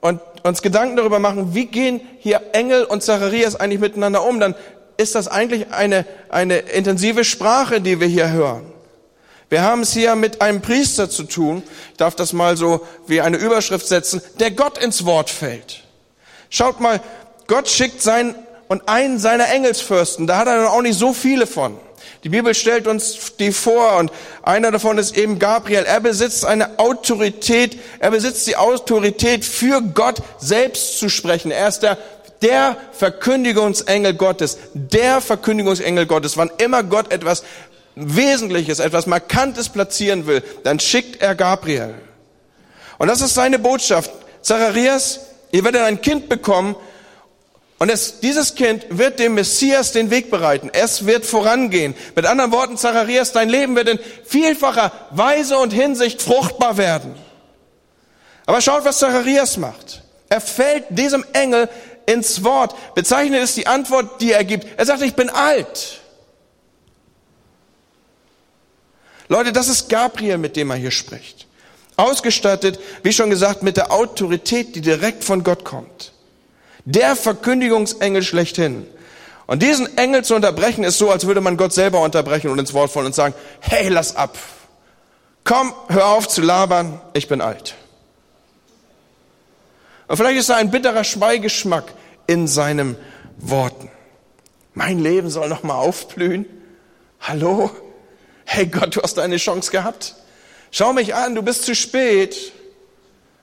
und 0.00 0.20
uns 0.42 0.60
Gedanken 0.60 0.96
darüber 0.96 1.18
machen, 1.18 1.54
wie 1.54 1.66
gehen 1.66 2.00
hier 2.18 2.40
Engel 2.52 2.84
und 2.84 3.02
Zacharias 3.02 3.56
eigentlich 3.56 3.80
miteinander 3.80 4.24
um, 4.24 4.40
dann 4.40 4.54
ist 4.96 5.14
das 5.14 5.28
eigentlich 5.28 5.72
eine, 5.72 6.04
eine 6.28 6.58
intensive 6.58 7.24
Sprache, 7.24 7.80
die 7.80 8.00
wir 8.00 8.06
hier 8.06 8.30
hören. 8.30 8.64
Wir 9.48 9.62
haben 9.62 9.82
es 9.82 9.92
hier 9.92 10.14
mit 10.16 10.40
einem 10.42 10.60
Priester 10.60 11.08
zu 11.08 11.24
tun, 11.24 11.62
ich 11.92 11.96
darf 11.96 12.14
das 12.14 12.32
mal 12.32 12.56
so 12.56 12.86
wie 13.06 13.20
eine 13.20 13.36
Überschrift 13.36 13.86
setzen, 13.86 14.20
der 14.40 14.50
Gott 14.50 14.78
ins 14.78 15.04
Wort 15.04 15.30
fällt. 15.30 15.82
Schaut 16.50 16.80
mal, 16.80 17.00
Gott 17.46 17.68
schickt 17.68 18.02
seinen 18.02 18.34
und 18.68 18.88
einen 18.88 19.18
seiner 19.18 19.48
Engelsfürsten, 19.48 20.26
da 20.26 20.38
hat 20.38 20.48
er 20.48 20.72
auch 20.72 20.82
nicht 20.82 20.98
so 20.98 21.12
viele 21.12 21.46
von. 21.46 21.78
Die 22.24 22.30
Bibel 22.30 22.54
stellt 22.54 22.86
uns 22.86 23.36
die 23.38 23.52
vor 23.52 23.98
und 23.98 24.10
einer 24.42 24.70
davon 24.70 24.96
ist 24.96 25.16
eben 25.16 25.38
Gabriel. 25.38 25.84
Er 25.84 26.00
besitzt 26.00 26.46
eine 26.46 26.78
Autorität, 26.78 27.78
er 27.98 28.10
besitzt 28.10 28.46
die 28.46 28.56
Autorität 28.56 29.44
für 29.44 29.82
Gott 29.82 30.22
selbst 30.38 30.98
zu 30.98 31.10
sprechen. 31.10 31.50
Er 31.50 31.68
ist 31.68 31.80
der, 31.80 31.98
der 32.40 32.78
Verkündigungsengel 32.92 34.14
Gottes, 34.14 34.56
der 34.72 35.20
Verkündigungsengel 35.20 36.06
Gottes. 36.06 36.38
Wann 36.38 36.50
immer 36.56 36.82
Gott 36.82 37.12
etwas 37.12 37.44
Wesentliches, 37.94 38.78
etwas 38.78 39.06
Markantes 39.06 39.68
platzieren 39.68 40.26
will, 40.26 40.42
dann 40.62 40.80
schickt 40.80 41.20
er 41.20 41.34
Gabriel. 41.34 41.94
Und 42.96 43.08
das 43.08 43.20
ist 43.20 43.34
seine 43.34 43.58
Botschaft. 43.58 44.10
Zacharias, 44.40 45.20
ihr 45.52 45.62
werdet 45.62 45.82
ein 45.82 46.00
Kind 46.00 46.30
bekommen, 46.30 46.74
und 47.78 47.90
es, 47.90 48.20
dieses 48.20 48.54
Kind 48.54 48.86
wird 48.88 49.18
dem 49.18 49.34
Messias 49.34 49.92
den 49.92 50.10
Weg 50.10 50.30
bereiten. 50.30 50.70
Es 50.72 51.06
wird 51.06 51.26
vorangehen. 51.26 51.94
Mit 52.14 52.24
anderen 52.24 52.52
Worten, 52.52 52.76
Zacharias, 52.76 53.32
dein 53.32 53.48
Leben 53.48 53.74
wird 53.74 53.88
in 53.88 53.98
vielfacher 54.24 54.92
Weise 55.10 55.58
und 55.58 55.72
Hinsicht 55.72 56.22
fruchtbar 56.22 56.76
werden. 56.76 57.14
Aber 58.46 58.60
schaut, 58.60 58.84
was 58.84 58.98
Zacharias 58.98 59.56
macht. 59.56 60.02
Er 60.28 60.40
fällt 60.40 60.84
diesem 60.90 61.24
Engel 61.32 61.68
ins 62.06 62.44
Wort. 62.44 62.94
Bezeichnet 62.94 63.42
ist 63.42 63.56
die 63.56 63.66
Antwort, 63.66 64.20
die 64.20 64.32
er 64.32 64.44
gibt. 64.44 64.66
Er 64.78 64.86
sagt, 64.86 65.02
ich 65.02 65.14
bin 65.14 65.28
alt. 65.28 66.00
Leute, 69.28 69.52
das 69.52 69.68
ist 69.68 69.88
Gabriel, 69.88 70.38
mit 70.38 70.56
dem 70.56 70.70
er 70.70 70.76
hier 70.76 70.90
spricht. 70.90 71.46
Ausgestattet, 71.96 72.78
wie 73.02 73.12
schon 73.12 73.30
gesagt, 73.30 73.62
mit 73.62 73.76
der 73.76 73.92
Autorität, 73.92 74.76
die 74.76 74.80
direkt 74.80 75.24
von 75.24 75.42
Gott 75.42 75.64
kommt. 75.64 76.13
Der 76.84 77.16
Verkündigungsengel 77.16 78.22
schlechthin. 78.22 78.86
Und 79.46 79.62
diesen 79.62 79.98
Engel 79.98 80.24
zu 80.24 80.34
unterbrechen 80.34 80.84
ist 80.84 80.98
so, 80.98 81.10
als 81.10 81.26
würde 81.26 81.40
man 81.40 81.56
Gott 81.56 81.72
selber 81.72 82.00
unterbrechen 82.00 82.50
und 82.50 82.58
ins 82.58 82.72
Wort 82.72 82.90
fallen 82.90 83.06
und 83.06 83.14
sagen, 83.14 83.34
hey, 83.60 83.88
lass 83.88 84.16
ab. 84.16 84.38
Komm, 85.44 85.74
hör 85.88 86.06
auf 86.06 86.28
zu 86.28 86.40
labern, 86.40 87.00
ich 87.12 87.28
bin 87.28 87.40
alt. 87.40 87.74
Und 90.08 90.16
vielleicht 90.16 90.38
ist 90.38 90.48
da 90.48 90.56
ein 90.56 90.70
bitterer 90.70 91.04
Schweigeschmack 91.04 91.92
in 92.26 92.48
seinen 92.48 92.96
Worten. 93.38 93.90
Mein 94.72 94.98
Leben 94.98 95.30
soll 95.30 95.48
noch 95.48 95.62
mal 95.62 95.76
aufblühen. 95.76 96.46
Hallo? 97.20 97.70
Hey 98.44 98.66
Gott, 98.66 98.96
du 98.96 99.02
hast 99.02 99.18
eine 99.18 99.36
Chance 99.36 99.70
gehabt. 99.70 100.14
Schau 100.70 100.92
mich 100.92 101.14
an, 101.14 101.34
du 101.34 101.42
bist 101.42 101.64
zu 101.64 101.74
spät. 101.74 102.52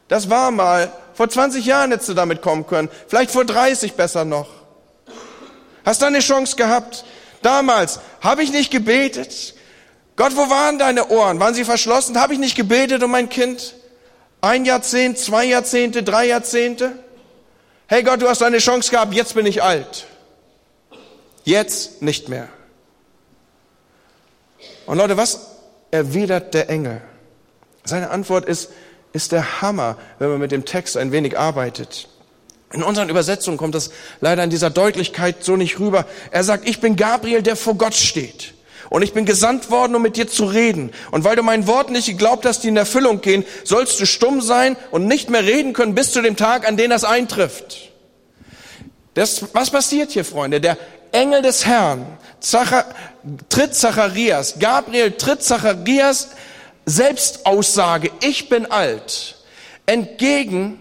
Das 0.08 0.30
war 0.30 0.52
mal. 0.52 0.92
Vor 1.14 1.30
20 1.30 1.66
Jahren 1.66 1.92
hättest 1.92 2.10
du 2.10 2.14
damit 2.14 2.42
kommen 2.42 2.66
können. 2.68 2.90
Vielleicht 3.08 3.32
vor 3.32 3.46
30 3.46 3.94
besser 3.94 4.26
noch. 4.26 4.48
Hast 5.86 6.02
du 6.02 6.06
eine 6.06 6.20
Chance 6.20 6.56
gehabt? 6.56 7.04
Damals 7.42 8.00
habe 8.22 8.44
ich 8.44 8.52
nicht 8.52 8.72
gebetet. 8.72 9.56
Gott, 10.16 10.36
wo 10.36 10.50
waren 10.50 10.78
deine 10.78 11.08
Ohren? 11.08 11.40
Waren 11.40 11.54
sie 11.54 11.66
verschlossen? 11.66 12.20
Habe 12.20 12.34
ich 12.34 12.40
nicht 12.40 12.56
gebetet 12.56 13.02
um 13.04 13.12
mein 13.12 13.30
Kind? 13.30 13.76
Ein 14.42 14.66
Jahrzehnt, 14.66 15.18
zwei 15.18 15.46
Jahrzehnte, 15.46 16.04
drei 16.04 16.28
Jahrzehnte? 16.28 16.94
Hey 17.88 18.04
Gott, 18.04 18.22
du 18.22 18.30
hast 18.30 18.42
eine 18.42 18.60
Chance 18.60 18.90
gehabt, 18.90 19.14
jetzt 19.14 19.36
bin 19.36 19.46
ich 19.46 19.62
alt. 19.62 20.06
Jetzt 21.44 22.02
nicht 22.02 22.30
mehr. 22.30 22.48
Und 24.86 24.98
Leute, 24.98 25.18
was 25.18 25.48
erwidert 25.92 26.54
der 26.54 26.70
Engel? 26.70 27.02
Seine 27.84 28.12
Antwort 28.12 28.46
ist, 28.46 28.70
ist 29.14 29.32
der 29.32 29.62
Hammer, 29.62 29.98
wenn 30.20 30.30
man 30.30 30.40
mit 30.40 30.52
dem 30.52 30.66
Text 30.66 30.98
ein 30.98 31.12
wenig 31.12 31.38
arbeitet. 31.38 32.08
In 32.74 32.84
unseren 32.84 33.10
Übersetzungen 33.10 33.58
kommt 33.58 33.76
das 33.76 33.92
leider 34.22 34.44
in 34.44 34.50
dieser 34.50 34.70
Deutlichkeit 34.70 35.44
so 35.44 35.58
nicht 35.58 35.80
rüber. 35.80 36.06
Er 36.32 36.44
sagt, 36.44 36.68
ich 36.68 36.80
bin 36.80 36.96
Gabriel, 36.96 37.42
der 37.42 37.56
vor 37.56 37.76
Gott 37.76 37.94
steht. 37.94 38.54
Und 38.90 39.04
ich 39.04 39.14
bin 39.14 39.26
gesandt 39.26 39.70
worden, 39.70 39.96
um 39.96 40.02
mit 40.02 40.18
dir 40.18 40.28
zu 40.28 40.46
reden. 40.46 40.92
Und 41.12 41.24
weil 41.24 41.36
du 41.36 41.44
meinen 41.44 41.68
Worten 41.68 41.94
nicht 41.94 42.08
geglaubt 42.08 42.46
hast, 42.46 42.64
die 42.64 42.70
in 42.70 42.78
Erfüllung 42.78 43.22
gehen, 43.22 43.46
sollst 43.64 44.00
du 44.00 44.06
stumm 44.06 44.42
sein 44.42 44.76
und 44.92 45.08
nicht 45.08 45.30
mehr 45.30 45.46
reden 45.46 45.74
können 45.74 45.96
bis 45.96 46.12
zu 46.12 46.22
dem 46.22 46.36
Tag, 46.36 46.68
an 46.68 46.78
dem 46.78 46.90
das 46.90 47.04
eintrifft. 47.04 47.92
Das, 49.14 49.54
was 49.54 49.70
passiert 49.70 50.12
hier, 50.12 50.26
Freunde? 50.26 50.62
Der 50.62 50.78
Engel 51.12 51.42
des 51.42 51.66
Herrn 51.66 52.06
Zachar, 52.40 52.86
tritt 53.50 53.76
Zacharias, 53.76 54.56
Gabriel 54.60 55.12
tritt 55.12 55.44
Zacharias 55.44 56.30
Selbstaussage, 56.86 58.12
ich 58.22 58.50
bin 58.50 58.66
alt, 58.66 59.38
entgegen, 59.86 60.80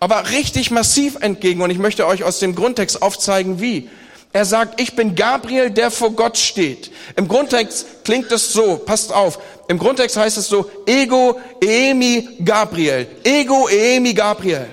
aber 0.00 0.30
richtig 0.30 0.70
massiv 0.70 1.16
entgegen. 1.20 1.62
Und 1.62 1.70
ich 1.70 1.78
möchte 1.78 2.06
euch 2.06 2.24
aus 2.24 2.38
dem 2.38 2.54
Grundtext 2.54 3.02
aufzeigen, 3.02 3.60
wie. 3.60 3.88
Er 4.34 4.44
sagt, 4.44 4.80
ich 4.80 4.96
bin 4.96 5.14
Gabriel, 5.14 5.70
der 5.70 5.92
vor 5.92 6.10
Gott 6.10 6.36
steht. 6.36 6.90
Im 7.14 7.28
Grundtext 7.28 8.04
klingt 8.04 8.32
es 8.32 8.52
so, 8.52 8.76
passt 8.76 9.12
auf. 9.12 9.38
Im 9.68 9.78
Grundtext 9.78 10.16
heißt 10.16 10.36
es 10.36 10.48
so, 10.48 10.68
Ego, 10.86 11.40
Eemi, 11.62 12.28
Gabriel. 12.44 13.06
Ego, 13.22 13.68
Eemi, 13.68 14.12
Gabriel. 14.12 14.66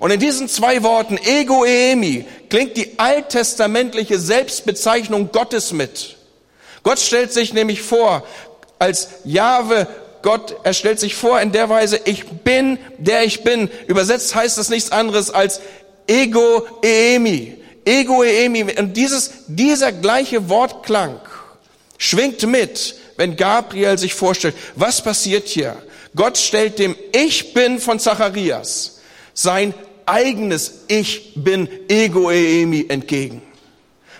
Und 0.00 0.10
in 0.10 0.18
diesen 0.18 0.48
zwei 0.48 0.82
Worten, 0.82 1.16
Ego, 1.16 1.64
Eemi, 1.64 2.26
klingt 2.50 2.76
die 2.76 2.98
alttestamentliche 2.98 4.18
Selbstbezeichnung 4.18 5.30
Gottes 5.30 5.72
mit. 5.72 6.16
Gott 6.82 6.98
stellt 6.98 7.32
sich 7.32 7.54
nämlich 7.54 7.80
vor 7.80 8.24
als 8.78 9.08
Jahwe, 9.24 9.86
Gott, 10.22 10.56
er 10.62 10.72
stellt 10.72 11.00
sich 11.00 11.14
vor 11.14 11.40
in 11.40 11.52
der 11.52 11.68
Weise, 11.68 12.00
ich 12.04 12.26
bin, 12.26 12.78
der 12.98 13.24
ich 13.24 13.42
bin. 13.42 13.68
Übersetzt 13.86 14.34
heißt 14.34 14.56
das 14.56 14.70
nichts 14.70 14.90
anderes 14.90 15.30
als 15.30 15.60
Ego, 16.06 16.66
Eemi. 16.82 17.58
Ego 17.84 18.22
eimi. 18.22 18.62
Und 18.78 18.96
dieses, 18.96 19.30
dieser 19.46 19.92
gleiche 19.92 20.48
Wortklang 20.48 21.20
schwingt 21.98 22.46
mit, 22.46 22.96
wenn 23.16 23.36
Gabriel 23.36 23.98
sich 23.98 24.14
vorstellt, 24.14 24.54
was 24.74 25.02
passiert 25.02 25.48
hier? 25.48 25.76
Gott 26.16 26.38
stellt 26.38 26.78
dem 26.78 26.96
Ich 27.12 27.54
bin 27.54 27.78
von 27.78 27.98
Zacharias 27.98 29.00
sein 29.34 29.74
eigenes 30.06 30.84
Ich 30.88 31.32
bin 31.34 31.68
Ego 31.88 32.28
eimi 32.28 32.86
entgegen. 32.88 33.42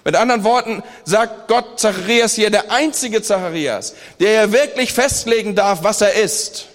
Mit 0.04 0.16
anderen 0.16 0.44
Worten 0.44 0.82
sagt 1.04 1.48
Gott 1.48 1.80
Zacharias 1.80 2.34
hier, 2.34 2.50
der 2.50 2.70
einzige 2.70 3.22
Zacharias, 3.22 3.94
der 4.20 4.32
ja 4.32 4.52
wirklich 4.52 4.92
festlegen 4.92 5.54
darf, 5.54 5.82
was 5.82 6.02
er 6.02 6.12
ist. 6.14 6.66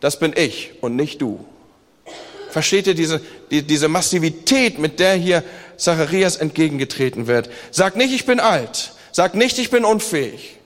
Das 0.00 0.18
bin 0.18 0.32
ich 0.36 0.72
und 0.80 0.96
nicht 0.96 1.20
du. 1.20 1.44
Versteht 2.50 2.86
ihr 2.86 2.94
diese, 2.94 3.20
die, 3.50 3.62
diese 3.62 3.88
Massivität, 3.88 4.78
mit 4.78 4.98
der 5.00 5.14
hier 5.14 5.42
Zacharias 5.76 6.36
entgegengetreten 6.36 7.26
wird? 7.26 7.50
Sagt 7.70 7.96
nicht, 7.96 8.14
ich 8.14 8.24
bin 8.24 8.40
alt. 8.40 8.92
Sagt 9.12 9.34
nicht, 9.34 9.58
ich 9.58 9.70
bin 9.70 9.84
unfähig. 9.84 10.56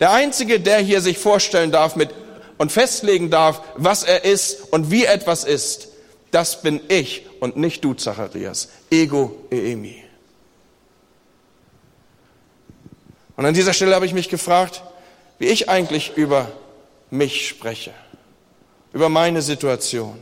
Der 0.00 0.12
Einzige, 0.12 0.60
der 0.60 0.78
hier 0.78 1.00
sich 1.00 1.18
vorstellen 1.18 1.70
darf 1.70 1.96
mit, 1.96 2.10
und 2.58 2.72
festlegen 2.72 3.30
darf, 3.30 3.62
was 3.76 4.02
er 4.02 4.24
ist 4.24 4.72
und 4.72 4.90
wie 4.90 5.04
etwas 5.04 5.44
ist, 5.44 5.88
das 6.30 6.60
bin 6.60 6.80
ich 6.88 7.24
und 7.40 7.56
nicht 7.56 7.84
du, 7.84 7.94
Zacharias. 7.94 8.68
Ego 8.90 9.36
eemi. 9.50 10.07
Und 13.38 13.46
an 13.46 13.54
dieser 13.54 13.72
Stelle 13.72 13.94
habe 13.94 14.04
ich 14.04 14.14
mich 14.14 14.28
gefragt, 14.28 14.82
wie 15.38 15.46
ich 15.46 15.68
eigentlich 15.68 16.16
über 16.16 16.50
mich 17.08 17.46
spreche, 17.46 17.92
über 18.92 19.08
meine 19.08 19.42
Situation. 19.42 20.18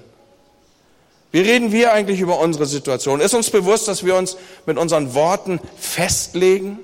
Wie 1.32 1.40
reden 1.40 1.72
wir 1.72 1.94
eigentlich 1.94 2.20
über 2.20 2.38
unsere 2.38 2.66
Situation? 2.66 3.22
Ist 3.22 3.32
uns 3.32 3.48
bewusst, 3.48 3.88
dass 3.88 4.04
wir 4.04 4.16
uns 4.16 4.36
mit 4.66 4.76
unseren 4.76 5.14
Worten 5.14 5.60
festlegen, 5.78 6.78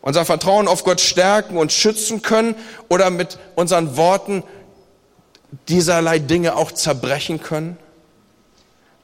unser 0.00 0.24
Vertrauen 0.24 0.66
auf 0.66 0.82
Gott 0.82 1.02
stärken 1.02 1.58
und 1.58 1.72
schützen 1.72 2.22
können 2.22 2.54
oder 2.88 3.10
mit 3.10 3.38
unseren 3.54 3.98
Worten 3.98 4.44
dieserlei 5.68 6.20
Dinge 6.20 6.56
auch 6.56 6.72
zerbrechen 6.72 7.42
können? 7.42 7.76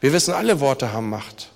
Wir 0.00 0.14
wissen, 0.14 0.32
alle 0.32 0.58
Worte 0.60 0.94
haben 0.94 1.10
Macht. 1.10 1.50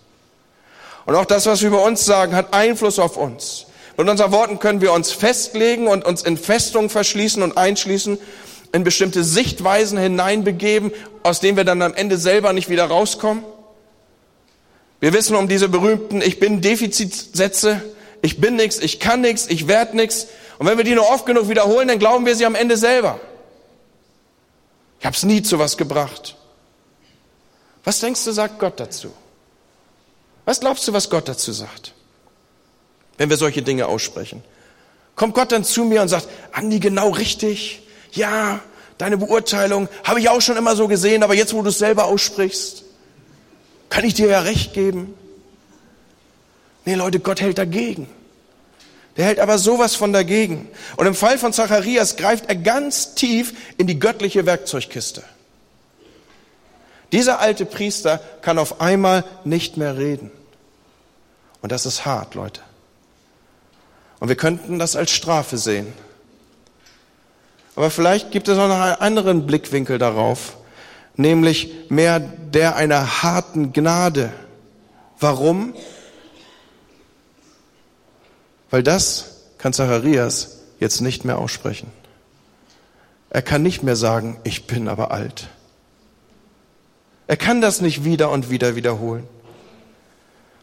Und 1.06 1.14
auch 1.14 1.24
das, 1.24 1.46
was 1.46 1.62
wir 1.62 1.68
über 1.68 1.82
uns 1.82 2.04
sagen, 2.04 2.36
hat 2.36 2.52
Einfluss 2.52 2.98
auf 2.98 3.16
uns. 3.16 3.65
Mit 3.96 4.08
unseren 4.08 4.32
Worten 4.32 4.58
können 4.58 4.80
wir 4.80 4.92
uns 4.92 5.12
festlegen 5.12 5.86
und 5.86 6.04
uns 6.04 6.22
in 6.22 6.36
Festungen 6.36 6.90
verschließen 6.90 7.42
und 7.42 7.56
einschließen 7.56 8.18
in 8.72 8.84
bestimmte 8.84 9.24
Sichtweisen 9.24 9.96
hineinbegeben, 9.98 10.92
aus 11.22 11.40
denen 11.40 11.56
wir 11.56 11.64
dann 11.64 11.80
am 11.80 11.94
Ende 11.94 12.18
selber 12.18 12.52
nicht 12.52 12.68
wieder 12.68 12.84
rauskommen? 12.86 13.44
Wir 15.00 15.12
wissen 15.12 15.36
um 15.36 15.48
diese 15.48 15.68
berühmten 15.68 16.20
Ich 16.20 16.40
bin 16.40 16.60
Defizitsätze. 16.60 17.82
Ich 18.22 18.40
bin 18.40 18.56
nichts, 18.56 18.78
ich 18.78 18.98
kann 18.98 19.20
nichts, 19.20 19.46
ich 19.46 19.68
werde 19.68 19.96
nichts. 19.96 20.26
Und 20.58 20.66
wenn 20.66 20.78
wir 20.78 20.84
die 20.84 20.94
nur 20.94 21.08
oft 21.08 21.26
genug 21.26 21.48
wiederholen, 21.48 21.88
dann 21.88 21.98
glauben 21.98 22.26
wir 22.26 22.34
sie 22.34 22.46
am 22.46 22.54
Ende 22.54 22.76
selber. 22.76 23.20
Ich 24.98 25.06
habe 25.06 25.14
es 25.14 25.22
nie 25.22 25.42
zu 25.42 25.58
was 25.58 25.76
gebracht. 25.76 26.36
Was 27.84 28.00
denkst 28.00 28.24
du, 28.24 28.32
sagt 28.32 28.58
Gott 28.58 28.80
dazu? 28.80 29.12
Was 30.44 30.60
glaubst 30.60 30.88
du, 30.88 30.92
was 30.92 31.08
Gott 31.10 31.28
dazu 31.28 31.52
sagt, 31.52 31.92
wenn 33.16 33.30
wir 33.30 33.36
solche 33.36 33.62
Dinge 33.62 33.86
aussprechen? 33.86 34.42
Kommt 35.14 35.34
Gott 35.34 35.52
dann 35.52 35.64
zu 35.64 35.84
mir 35.84 36.02
und 36.02 36.08
sagt, 36.08 36.28
Andi, 36.52 36.78
genau 36.78 37.10
richtig, 37.10 37.82
ja, 38.12 38.60
deine 38.98 39.16
Beurteilung 39.16 39.88
habe 40.04 40.20
ich 40.20 40.28
auch 40.28 40.40
schon 40.40 40.56
immer 40.56 40.76
so 40.76 40.88
gesehen, 40.88 41.22
aber 41.22 41.34
jetzt, 41.34 41.54
wo 41.54 41.62
du 41.62 41.70
es 41.70 41.78
selber 41.78 42.04
aussprichst, 42.04 42.84
kann 43.88 44.04
ich 44.04 44.14
dir 44.14 44.28
ja 44.28 44.40
recht 44.40 44.74
geben. 44.74 45.14
Nee, 46.84 46.94
Leute, 46.94 47.20
Gott 47.20 47.40
hält 47.40 47.58
dagegen. 47.58 48.08
Der 49.16 49.24
hält 49.24 49.40
aber 49.40 49.58
sowas 49.58 49.94
von 49.94 50.12
dagegen. 50.12 50.68
Und 50.96 51.06
im 51.06 51.14
Fall 51.14 51.38
von 51.38 51.52
Zacharias 51.52 52.16
greift 52.16 52.48
er 52.48 52.56
ganz 52.56 53.14
tief 53.14 53.54
in 53.78 53.86
die 53.86 53.98
göttliche 53.98 54.44
Werkzeugkiste. 54.44 55.22
Dieser 57.12 57.40
alte 57.40 57.64
Priester 57.64 58.20
kann 58.42 58.58
auf 58.58 58.80
einmal 58.80 59.24
nicht 59.44 59.76
mehr 59.76 59.96
reden. 59.96 60.30
Und 61.62 61.72
das 61.72 61.86
ist 61.86 62.04
hart, 62.04 62.34
Leute. 62.34 62.60
Und 64.20 64.28
wir 64.28 64.36
könnten 64.36 64.78
das 64.78 64.96
als 64.96 65.10
Strafe 65.10 65.58
sehen. 65.58 65.92
Aber 67.74 67.90
vielleicht 67.90 68.30
gibt 68.30 68.48
es 68.48 68.58
auch 68.58 68.68
noch 68.68 68.80
einen 68.80 68.94
anderen 68.94 69.46
Blickwinkel 69.46 69.98
darauf, 69.98 70.56
nämlich 71.16 71.90
mehr 71.90 72.20
der 72.20 72.76
einer 72.76 73.22
harten 73.22 73.72
Gnade. 73.72 74.32
Warum? 75.20 75.74
Weil 78.70 78.82
das 78.82 79.42
kann 79.58 79.72
Zacharias 79.72 80.58
jetzt 80.80 81.00
nicht 81.00 81.24
mehr 81.24 81.38
aussprechen. 81.38 81.90
Er 83.30 83.42
kann 83.42 83.62
nicht 83.62 83.82
mehr 83.82 83.96
sagen, 83.96 84.38
ich 84.44 84.66
bin 84.66 84.88
aber 84.88 85.10
alt. 85.10 85.48
Er 87.26 87.36
kann 87.36 87.60
das 87.60 87.80
nicht 87.80 88.04
wieder 88.04 88.30
und 88.30 88.50
wieder 88.50 88.76
wiederholen. 88.76 89.28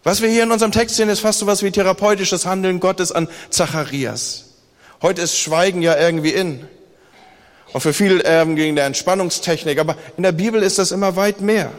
Was 0.04 0.22
wir 0.22 0.30
hier 0.30 0.44
in 0.44 0.52
unserem 0.52 0.72
Text 0.72 0.98
sehen, 0.98 1.10
ist 1.10 1.22
fast 1.22 1.40
so 1.40 1.48
was 1.48 1.64
wie 1.64 1.72
therapeutisches 1.72 2.46
Handeln 2.46 2.80
Gottes 2.80 3.12
an 3.12 3.30
Zacharias. 3.50 4.46
Heute 5.02 5.22
ist 5.22 5.38
Schweigen 5.38 5.82
ja 5.82 5.98
irgendwie 5.98 6.32
in. 6.32 6.68
Und 7.72 7.82
für 7.82 7.94
viele 7.94 8.24
Erben 8.24 8.56
gegen 8.56 8.76
der 8.76 8.86
Entspannungstechnik. 8.86 9.80
Aber 9.80 9.96
in 10.18 10.24
der 10.24 10.34
Bibel 10.34 10.62
ist 10.62 10.78
das 10.78 10.92
immer 10.92 11.16
weit 11.16 11.42
mehr. 11.42 11.72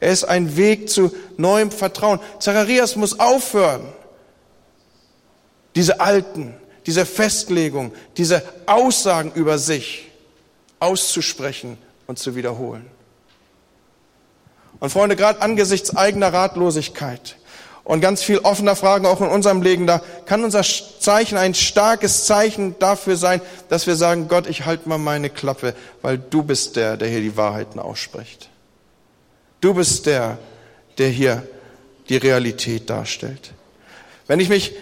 Er 0.00 0.12
ist 0.12 0.24
ein 0.24 0.56
Weg 0.56 0.90
zu 0.90 1.14
neuem 1.36 1.70
Vertrauen. 1.70 2.18
Zacharias 2.40 2.96
muss 2.96 3.20
aufhören, 3.20 3.92
diese 5.76 6.00
alten, 6.00 6.54
diese 6.86 7.06
Festlegung, 7.06 7.92
diese 8.16 8.42
Aussagen 8.66 9.30
über 9.34 9.58
sich 9.58 10.10
auszusprechen 10.80 11.78
und 12.06 12.18
zu 12.18 12.34
wiederholen. 12.34 12.86
Und 14.80 14.90
Freunde, 14.90 15.14
gerade 15.14 15.40
angesichts 15.40 15.94
eigener 15.94 16.32
Ratlosigkeit, 16.32 17.36
und 17.84 18.00
ganz 18.00 18.22
viel 18.22 18.38
offener 18.38 18.76
Fragen 18.76 19.06
auch 19.06 19.20
in 19.20 19.28
unserem 19.28 19.62
Leben. 19.62 19.86
Da 19.86 20.00
kann 20.26 20.44
unser 20.44 20.62
Zeichen 20.62 21.36
ein 21.36 21.54
starkes 21.54 22.26
Zeichen 22.26 22.78
dafür 22.78 23.16
sein, 23.16 23.40
dass 23.68 23.86
wir 23.86 23.96
sagen, 23.96 24.28
Gott, 24.28 24.46
ich 24.46 24.64
halte 24.66 24.88
mal 24.88 24.98
meine 24.98 25.30
Klappe, 25.30 25.74
weil 26.00 26.18
du 26.18 26.42
bist 26.42 26.76
der, 26.76 26.96
der 26.96 27.08
hier 27.08 27.20
die 27.20 27.36
Wahrheiten 27.36 27.80
ausspricht. 27.80 28.48
Du 29.60 29.74
bist 29.74 30.06
der, 30.06 30.38
der 30.98 31.08
hier 31.08 31.42
die 32.08 32.16
Realität 32.16 32.90
darstellt. 32.90 33.52
Wenn 34.26 34.40
ich 34.40 34.48
mich 34.48 34.74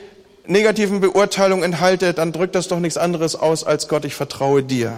negativen 0.47 1.01
Beurteilungen 1.01 1.65
enthalte, 1.65 2.13
dann 2.13 2.33
drückt 2.33 2.55
das 2.55 2.69
doch 2.69 2.81
nichts 2.81 2.97
anderes 2.97 3.37
aus 3.37 3.65
als 3.65 3.89
Gott, 3.89 4.05
ich 4.05 4.15
vertraue 4.15 4.63
dir. 4.63 4.97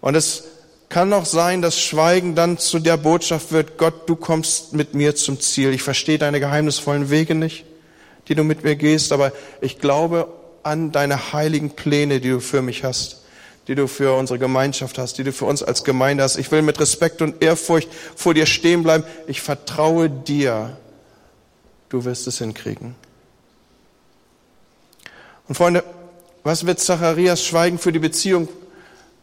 Und 0.00 0.14
es 0.14 0.44
kann 0.88 1.12
auch 1.12 1.24
sein, 1.24 1.62
dass 1.62 1.80
Schweigen 1.80 2.34
dann 2.34 2.58
zu 2.58 2.78
der 2.78 2.96
Botschaft 2.96 3.52
wird, 3.52 3.76
Gott, 3.76 4.08
du 4.08 4.16
kommst 4.16 4.72
mit 4.72 4.94
mir 4.94 5.16
zum 5.16 5.40
Ziel. 5.40 5.72
Ich 5.72 5.82
verstehe 5.82 6.18
deine 6.18 6.40
geheimnisvollen 6.40 7.10
Wege 7.10 7.34
nicht, 7.34 7.64
die 8.28 8.34
du 8.34 8.44
mit 8.44 8.62
mir 8.64 8.76
gehst, 8.76 9.12
aber 9.12 9.32
ich 9.60 9.78
glaube 9.78 10.28
an 10.62 10.92
deine 10.92 11.32
heiligen 11.32 11.70
Pläne, 11.70 12.20
die 12.20 12.30
du 12.30 12.40
für 12.40 12.62
mich 12.62 12.84
hast, 12.84 13.22
die 13.68 13.74
du 13.74 13.88
für 13.88 14.16
unsere 14.16 14.38
Gemeinschaft 14.38 14.98
hast, 14.98 15.18
die 15.18 15.24
du 15.24 15.32
für 15.32 15.44
uns 15.44 15.62
als 15.62 15.84
Gemeinde 15.84 16.22
hast. 16.22 16.36
Ich 16.36 16.50
will 16.50 16.62
mit 16.62 16.78
Respekt 16.80 17.20
und 17.20 17.42
Ehrfurcht 17.42 17.88
vor 18.14 18.34
dir 18.34 18.46
stehen 18.46 18.82
bleiben. 18.82 19.04
Ich 19.26 19.40
vertraue 19.40 20.08
dir. 20.08 20.76
Du 21.88 22.04
wirst 22.04 22.26
es 22.26 22.38
hinkriegen. 22.38 22.94
Und 25.48 25.54
Freunde, 25.54 25.84
was 26.42 26.66
wird 26.66 26.80
Zacharias 26.80 27.44
Schweigen 27.44 27.78
für 27.78 27.92
die 27.92 27.98
Beziehung 27.98 28.48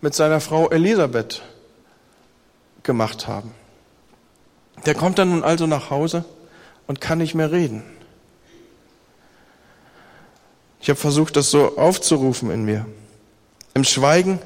mit 0.02 0.14
seiner 0.14 0.40
Frau 0.42 0.70
Elisabeth 0.70 1.42
gemacht 2.84 3.28
haben. 3.28 3.52
Der 4.86 4.96
kommt 4.96 5.20
dann 5.20 5.30
nun 5.30 5.44
also 5.44 5.68
nach 5.68 5.90
Hause 5.90 6.26
und 6.88 7.02
kann 7.02 7.20
nicht 7.20 7.36
mehr 7.36 7.52
reden. 7.52 7.84
Ich 10.82 10.90
habe 10.90 11.00
versucht, 11.00 11.38
das 11.38 11.50
so 11.50 11.78
aufzurufen 11.78 12.52
in 12.52 12.66
mir. 12.66 12.86
Im 13.74 13.86
Schweigen 13.86 14.40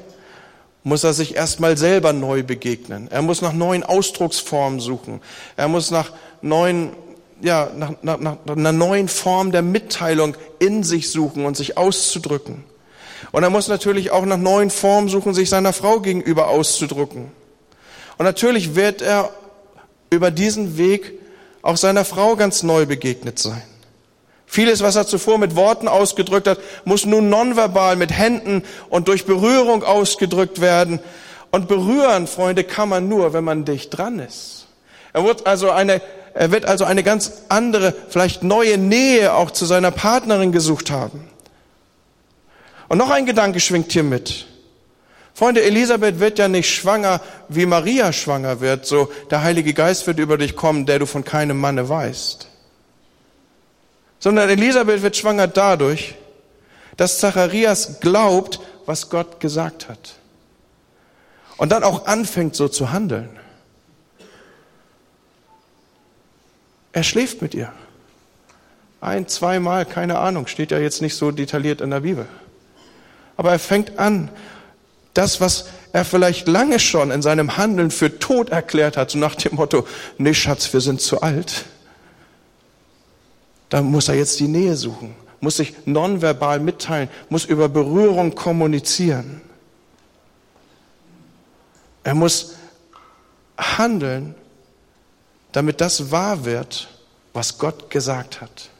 muss 0.84 1.02
er 1.02 1.12
sich 1.12 1.34
erstmal 1.34 1.76
selber 1.76 2.12
neu 2.12 2.44
begegnen. 2.44 3.08
Er 3.10 3.22
muss 3.22 3.42
nach 3.42 3.52
neuen 3.52 3.82
Ausdrucksformen 3.82 4.78
suchen. 4.78 5.20
Er 5.56 5.68
muss 5.68 5.90
nach 5.90 6.12
neuen 6.40 6.92
ja, 7.40 7.70
nach, 7.76 7.92
nach, 8.02 8.18
nach 8.18 8.56
einer 8.56 8.72
neuen 8.72 9.08
Form 9.08 9.52
der 9.52 9.62
Mitteilung 9.62 10.36
in 10.58 10.82
sich 10.82 11.10
suchen 11.10 11.44
und 11.44 11.56
sich 11.56 11.76
auszudrücken. 11.76 12.64
Und 13.32 13.42
er 13.42 13.50
muss 13.50 13.68
natürlich 13.68 14.10
auch 14.10 14.24
nach 14.24 14.36
neuen 14.36 14.70
Formen 14.70 15.08
suchen, 15.08 15.34
sich 15.34 15.48
seiner 15.48 15.72
Frau 15.72 16.00
gegenüber 16.00 16.48
auszudrücken. 16.48 17.30
Und 18.18 18.24
natürlich 18.24 18.74
wird 18.74 19.00
er 19.00 19.30
über 20.10 20.30
diesen 20.30 20.76
Weg 20.76 21.12
auch 21.62 21.76
seiner 21.76 22.04
Frau 22.04 22.36
ganz 22.36 22.62
neu 22.62 22.86
begegnet 22.86 23.38
sein. 23.38 23.62
Vieles, 24.46 24.82
was 24.82 24.96
er 24.96 25.06
zuvor 25.06 25.38
mit 25.38 25.56
Worten 25.56 25.88
ausgedrückt 25.88 26.48
hat, 26.48 26.58
muss 26.84 27.04
nun 27.04 27.28
nonverbal 27.28 27.96
mit 27.96 28.10
Händen 28.10 28.64
und 28.88 29.08
durch 29.08 29.26
Berührung 29.26 29.84
ausgedrückt 29.84 30.60
werden. 30.60 31.00
Und 31.50 31.68
berühren, 31.68 32.26
Freunde, 32.26 32.64
kann 32.64 32.88
man 32.88 33.08
nur, 33.08 33.32
wenn 33.32 33.44
man 33.44 33.64
dicht 33.64 33.96
dran 33.96 34.18
ist. 34.18 34.66
Er 35.12 35.24
wird 35.24 35.46
also 35.46 35.70
eine, 35.70 36.02
er 36.34 36.50
wird 36.50 36.66
also 36.66 36.84
eine 36.84 37.02
ganz 37.02 37.44
andere, 37.48 37.94
vielleicht 38.08 38.42
neue 38.42 38.78
Nähe 38.78 39.34
auch 39.34 39.50
zu 39.50 39.64
seiner 39.64 39.90
Partnerin 39.90 40.52
gesucht 40.52 40.90
haben. 40.90 41.28
Und 42.88 42.98
noch 42.98 43.10
ein 43.10 43.26
Gedanke 43.26 43.60
schwingt 43.60 43.92
hier 43.92 44.02
mit. 44.02 44.47
Freunde, 45.38 45.62
Elisabeth 45.62 46.18
wird 46.18 46.40
ja 46.40 46.48
nicht 46.48 46.68
schwanger, 46.68 47.20
wie 47.48 47.64
Maria 47.64 48.12
schwanger 48.12 48.58
wird, 48.58 48.86
so 48.86 49.08
der 49.30 49.44
Heilige 49.44 49.72
Geist 49.72 50.04
wird 50.08 50.18
über 50.18 50.36
dich 50.36 50.56
kommen, 50.56 50.84
der 50.84 50.98
du 50.98 51.06
von 51.06 51.22
keinem 51.22 51.60
Manne 51.60 51.88
weißt. 51.88 52.48
Sondern 54.18 54.50
Elisabeth 54.50 55.00
wird 55.02 55.16
schwanger 55.16 55.46
dadurch, 55.46 56.16
dass 56.96 57.20
Zacharias 57.20 58.00
glaubt, 58.00 58.58
was 58.84 59.10
Gott 59.10 59.38
gesagt 59.38 59.88
hat. 59.88 60.16
Und 61.56 61.70
dann 61.70 61.84
auch 61.84 62.06
anfängt 62.06 62.56
so 62.56 62.66
zu 62.66 62.90
handeln. 62.90 63.30
Er 66.90 67.04
schläft 67.04 67.42
mit 67.42 67.54
ihr. 67.54 67.72
Ein, 69.00 69.28
zweimal, 69.28 69.86
keine 69.86 70.18
Ahnung, 70.18 70.48
steht 70.48 70.72
ja 70.72 70.80
jetzt 70.80 71.00
nicht 71.00 71.14
so 71.14 71.30
detailliert 71.30 71.80
in 71.80 71.90
der 71.90 72.00
Bibel. 72.00 72.26
Aber 73.36 73.52
er 73.52 73.60
fängt 73.60 74.00
an, 74.00 74.32
das, 75.18 75.40
was 75.40 75.64
er 75.92 76.04
vielleicht 76.04 76.46
lange 76.46 76.78
schon 76.78 77.10
in 77.10 77.22
seinem 77.22 77.56
Handeln 77.56 77.90
für 77.90 78.20
tot 78.20 78.50
erklärt 78.50 78.96
hat, 78.96 79.10
so 79.10 79.18
nach 79.18 79.34
dem 79.34 79.56
Motto, 79.56 79.84
nee 80.16 80.32
Schatz, 80.32 80.72
wir 80.72 80.80
sind 80.80 81.00
zu 81.00 81.20
alt. 81.20 81.64
Da 83.68 83.82
muss 83.82 84.08
er 84.08 84.14
jetzt 84.14 84.38
die 84.38 84.46
Nähe 84.46 84.76
suchen, 84.76 85.16
muss 85.40 85.56
sich 85.56 85.74
nonverbal 85.86 86.60
mitteilen, 86.60 87.08
muss 87.30 87.44
über 87.44 87.68
Berührung 87.68 88.36
kommunizieren. 88.36 89.40
Er 92.04 92.14
muss 92.14 92.54
handeln, 93.58 94.36
damit 95.50 95.80
das 95.80 96.12
wahr 96.12 96.44
wird, 96.44 96.88
was 97.32 97.58
Gott 97.58 97.90
gesagt 97.90 98.40
hat. 98.40 98.70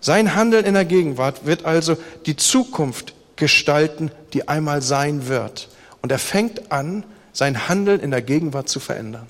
Sein 0.00 0.34
Handeln 0.34 0.66
in 0.66 0.74
der 0.74 0.84
Gegenwart 0.84 1.46
wird 1.46 1.64
also 1.64 1.96
die 2.26 2.36
Zukunft 2.36 3.14
gestalten, 3.38 4.10
die 4.32 4.48
einmal 4.48 4.82
sein 4.82 5.28
wird. 5.28 5.68
Und 6.02 6.12
er 6.12 6.18
fängt 6.18 6.70
an, 6.70 7.04
sein 7.32 7.68
Handeln 7.68 8.00
in 8.00 8.10
der 8.10 8.20
Gegenwart 8.20 8.68
zu 8.68 8.80
verändern. 8.80 9.26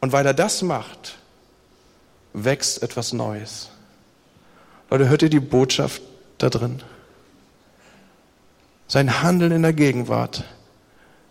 Und 0.00 0.12
weil 0.12 0.26
er 0.26 0.34
das 0.34 0.62
macht, 0.62 1.16
wächst 2.32 2.82
etwas 2.82 3.12
Neues. 3.12 3.70
Leute, 4.90 5.08
hört 5.08 5.22
ihr 5.22 5.30
die 5.30 5.40
Botschaft 5.40 6.02
da 6.38 6.50
drin? 6.50 6.82
Sein 8.88 9.22
Handeln 9.22 9.52
in 9.52 9.62
der 9.62 9.72
Gegenwart 9.72 10.44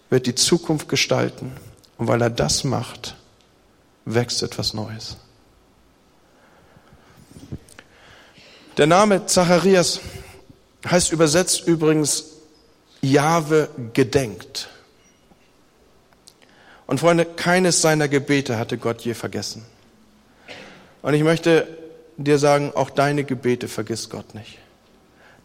wird 0.10 0.26
die 0.26 0.36
Zukunft 0.36 0.90
gestalten. 0.90 1.52
Und 1.98 2.08
weil 2.08 2.22
er 2.22 2.30
das 2.30 2.64
macht, 2.64 3.16
wächst 4.06 4.42
etwas 4.42 4.74
Neues. 4.74 5.18
Der 8.78 8.88
Name 8.88 9.26
Zacharias 9.26 10.00
heißt 10.90 11.12
übersetzt 11.12 11.68
übrigens 11.68 12.26
Jahwe 13.02 13.70
gedenkt. 13.94 14.70
Und 16.88 17.00
Freunde, 17.00 17.26
keines 17.26 17.82
seiner 17.82 18.08
Gebete 18.08 18.58
hatte 18.58 18.78
Gott 18.78 19.02
je 19.02 19.14
vergessen. 19.14 19.66
Und 21.02 21.14
ich 21.14 21.24
möchte 21.24 21.68
dir 22.18 22.38
sagen, 22.38 22.72
auch 22.76 22.90
deine 22.90 23.24
Gebete 23.24 23.68
vergisst 23.68 24.10
Gott 24.10 24.36
nicht. 24.36 24.58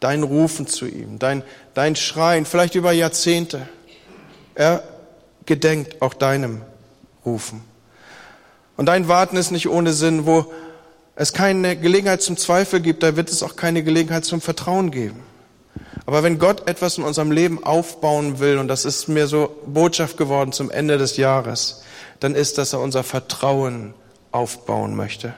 Dein 0.01 0.23
Rufen 0.23 0.67
zu 0.67 0.87
ihm, 0.87 1.19
dein, 1.19 1.43
dein 1.75 1.97
Schreien, 1.97 2.45
vielleicht 2.45 2.75
über 2.75 2.93
Jahrzehnte. 2.93 3.69
Er 4.55 4.83
gedenkt 5.47 6.03
auch 6.03 6.15
deinem 6.15 6.63
Rufen. 7.25 7.63
Und 8.77 8.87
dein 8.87 9.09
Warten 9.09 9.37
ist 9.37 9.53
nicht 9.53 9.69
ohne 9.69 9.93
Sinn, 9.93 10.27
wo 10.27 10.53
es 11.17 11.33
keine 11.33 11.77
Gelegenheit 11.77 12.23
zum 12.23 12.37
Zweifel 12.37 12.81
gibt, 12.81 13.03
da 13.03 13.17
wird 13.17 13.31
es 13.31 13.43
auch 13.43 13.57
keine 13.57 13.83
Gelegenheit 13.83 14.25
zum 14.25 14.41
Vertrauen 14.41 14.91
geben. 14.91 15.23
Aber 16.05 16.23
wenn 16.23 16.39
Gott 16.39 16.69
etwas 16.69 16.99
in 16.99 17.05
unserem 17.05 17.33
Leben 17.33 17.65
aufbauen 17.65 18.39
will, 18.39 18.59
und 18.59 18.69
das 18.69 18.85
ist 18.85 19.09
mir 19.09 19.27
so 19.27 19.57
Botschaft 19.67 20.17
geworden 20.17 20.53
zum 20.53 20.71
Ende 20.71 20.99
des 20.99 21.17
Jahres, 21.17 21.83
dann 22.21 22.35
ist, 22.35 22.59
dass 22.59 22.73
er 22.73 22.81
unser 22.81 23.03
Vertrauen 23.03 23.95
aufbauen 24.31 24.95
möchte. 24.95 25.35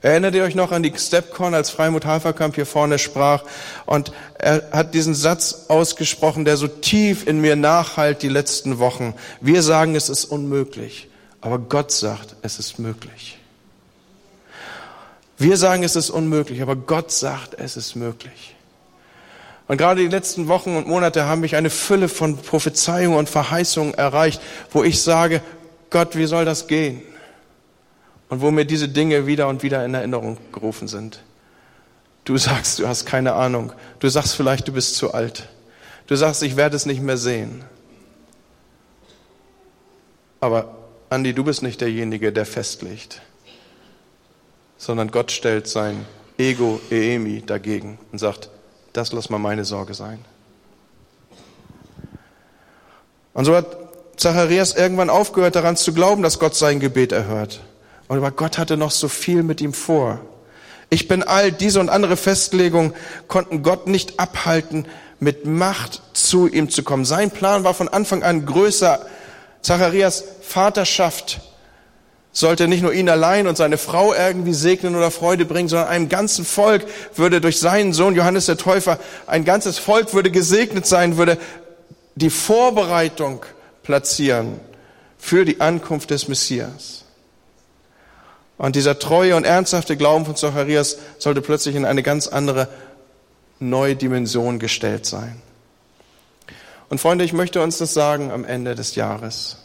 Erinnert 0.00 0.34
ihr 0.34 0.44
euch 0.44 0.54
noch 0.54 0.70
an 0.70 0.82
die 0.82 0.92
Stepcon, 0.94 1.54
als 1.54 1.70
Freimut 1.70 2.04
Haferkamp 2.04 2.54
hier 2.54 2.66
vorne 2.66 2.98
sprach? 2.98 3.42
Und 3.86 4.12
er 4.38 4.68
hat 4.70 4.94
diesen 4.94 5.14
Satz 5.14 5.66
ausgesprochen, 5.68 6.44
der 6.44 6.56
so 6.56 6.68
tief 6.68 7.26
in 7.26 7.40
mir 7.40 7.56
nachhalt 7.56 8.22
die 8.22 8.28
letzten 8.28 8.78
Wochen. 8.78 9.14
Wir 9.40 9.62
sagen, 9.62 9.96
es 9.96 10.08
ist 10.08 10.26
unmöglich. 10.26 11.08
Aber 11.40 11.58
Gott 11.58 11.90
sagt, 11.90 12.36
es 12.42 12.58
ist 12.58 12.78
möglich. 12.78 13.38
Wir 15.36 15.56
sagen, 15.56 15.82
es 15.82 15.96
ist 15.96 16.10
unmöglich, 16.10 16.62
aber 16.62 16.76
Gott 16.76 17.10
sagt, 17.10 17.54
es 17.58 17.76
ist 17.76 17.96
möglich. 17.96 18.54
Und 19.66 19.78
gerade 19.78 20.02
die 20.02 20.08
letzten 20.08 20.48
Wochen 20.48 20.76
und 20.76 20.86
Monate 20.86 21.24
haben 21.24 21.40
mich 21.40 21.56
eine 21.56 21.70
Fülle 21.70 22.08
von 22.08 22.36
Prophezeiungen 22.36 23.18
und 23.18 23.28
Verheißungen 23.28 23.94
erreicht, 23.94 24.40
wo 24.70 24.84
ich 24.84 25.02
sage, 25.02 25.42
Gott, 25.90 26.16
wie 26.16 26.26
soll 26.26 26.44
das 26.44 26.66
gehen? 26.66 27.02
Und 28.28 28.42
wo 28.42 28.50
mir 28.50 28.64
diese 28.64 28.88
Dinge 28.88 29.26
wieder 29.26 29.48
und 29.48 29.62
wieder 29.62 29.84
in 29.84 29.94
Erinnerung 29.94 30.38
gerufen 30.52 30.86
sind. 30.86 31.22
Du 32.24 32.36
sagst, 32.36 32.78
du 32.78 32.88
hast 32.88 33.04
keine 33.06 33.34
Ahnung. 33.34 33.72
Du 34.00 34.08
sagst 34.08 34.34
vielleicht, 34.34 34.68
du 34.68 34.72
bist 34.72 34.96
zu 34.96 35.14
alt. 35.14 35.48
Du 36.06 36.16
sagst, 36.16 36.42
ich 36.42 36.56
werde 36.56 36.76
es 36.76 36.86
nicht 36.86 37.00
mehr 37.00 37.16
sehen. 37.16 37.64
Aber 40.40 40.76
Andi, 41.10 41.32
du 41.32 41.44
bist 41.44 41.62
nicht 41.62 41.80
derjenige, 41.80 42.32
der 42.32 42.46
festlegt 42.46 43.22
sondern 44.78 45.10
Gott 45.10 45.32
stellt 45.32 45.66
sein 45.68 46.04
Ego 46.38 46.80
Eemi 46.90 47.42
dagegen 47.44 47.98
und 48.12 48.18
sagt, 48.18 48.50
das 48.92 49.12
lass 49.12 49.30
mal 49.30 49.38
meine 49.38 49.64
Sorge 49.64 49.94
sein. 49.94 50.24
Und 53.32 53.44
so 53.44 53.54
hat 53.54 53.66
Zacharias 54.16 54.74
irgendwann 54.74 55.10
aufgehört 55.10 55.56
daran 55.56 55.76
zu 55.76 55.92
glauben, 55.92 56.22
dass 56.22 56.38
Gott 56.38 56.54
sein 56.54 56.80
Gebet 56.80 57.12
erhört. 57.12 57.60
Und 58.08 58.18
aber 58.18 58.30
Gott 58.30 58.58
hatte 58.58 58.76
noch 58.76 58.90
so 58.90 59.08
viel 59.08 59.42
mit 59.42 59.60
ihm 59.60 59.72
vor. 59.72 60.20
Ich 60.90 61.08
bin 61.08 61.22
alt, 61.22 61.60
diese 61.60 61.80
und 61.80 61.88
andere 61.88 62.16
Festlegungen 62.16 62.94
konnten 63.26 63.62
Gott 63.62 63.86
nicht 63.86 64.20
abhalten, 64.20 64.86
mit 65.18 65.46
Macht 65.46 66.02
zu 66.12 66.46
ihm 66.46 66.70
zu 66.70 66.82
kommen. 66.82 67.04
Sein 67.04 67.30
Plan 67.30 67.64
war 67.64 67.74
von 67.74 67.88
Anfang 67.88 68.22
an 68.22 68.46
größer. 68.46 69.04
Zacharias 69.62 70.24
Vaterschaft 70.42 71.40
sollte 72.34 72.66
nicht 72.66 72.82
nur 72.82 72.92
ihn 72.92 73.08
allein 73.08 73.46
und 73.46 73.56
seine 73.56 73.78
Frau 73.78 74.12
irgendwie 74.12 74.52
segnen 74.52 74.96
oder 74.96 75.12
Freude 75.12 75.44
bringen, 75.46 75.68
sondern 75.68 75.88
einem 75.88 76.08
ganzen 76.08 76.44
Volk 76.44 76.84
würde 77.14 77.40
durch 77.40 77.60
seinen 77.60 77.92
Sohn 77.92 78.16
Johannes 78.16 78.46
der 78.46 78.58
Täufer, 78.58 78.98
ein 79.26 79.44
ganzes 79.44 79.78
Volk 79.78 80.12
würde 80.12 80.32
gesegnet 80.32 80.84
sein, 80.84 81.16
würde 81.16 81.38
die 82.16 82.30
Vorbereitung 82.30 83.46
platzieren 83.84 84.60
für 85.16 85.44
die 85.44 85.60
Ankunft 85.60 86.10
des 86.10 86.26
Messias. 86.26 87.04
Und 88.58 88.76
dieser 88.76 88.98
treue 88.98 89.36
und 89.36 89.44
ernsthafte 89.44 89.96
Glauben 89.96 90.26
von 90.26 90.36
Zacharias 90.36 90.98
sollte 91.18 91.40
plötzlich 91.40 91.76
in 91.76 91.84
eine 91.84 92.02
ganz 92.02 92.26
andere 92.26 92.68
neue 93.60 93.94
Dimension 93.94 94.58
gestellt 94.58 95.06
sein. 95.06 95.40
Und 96.88 97.00
Freunde, 97.00 97.24
ich 97.24 97.32
möchte 97.32 97.62
uns 97.62 97.78
das 97.78 97.94
sagen 97.94 98.32
am 98.32 98.44
Ende 98.44 98.74
des 98.74 98.96
Jahres. 98.96 99.56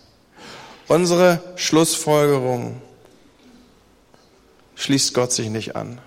Unsere 0.89 1.39
Schlussfolgerung 1.55 2.81
schließt 4.73 5.13
Gott 5.13 5.31
sich 5.31 5.49
nicht 5.49 5.75
an. 5.75 5.99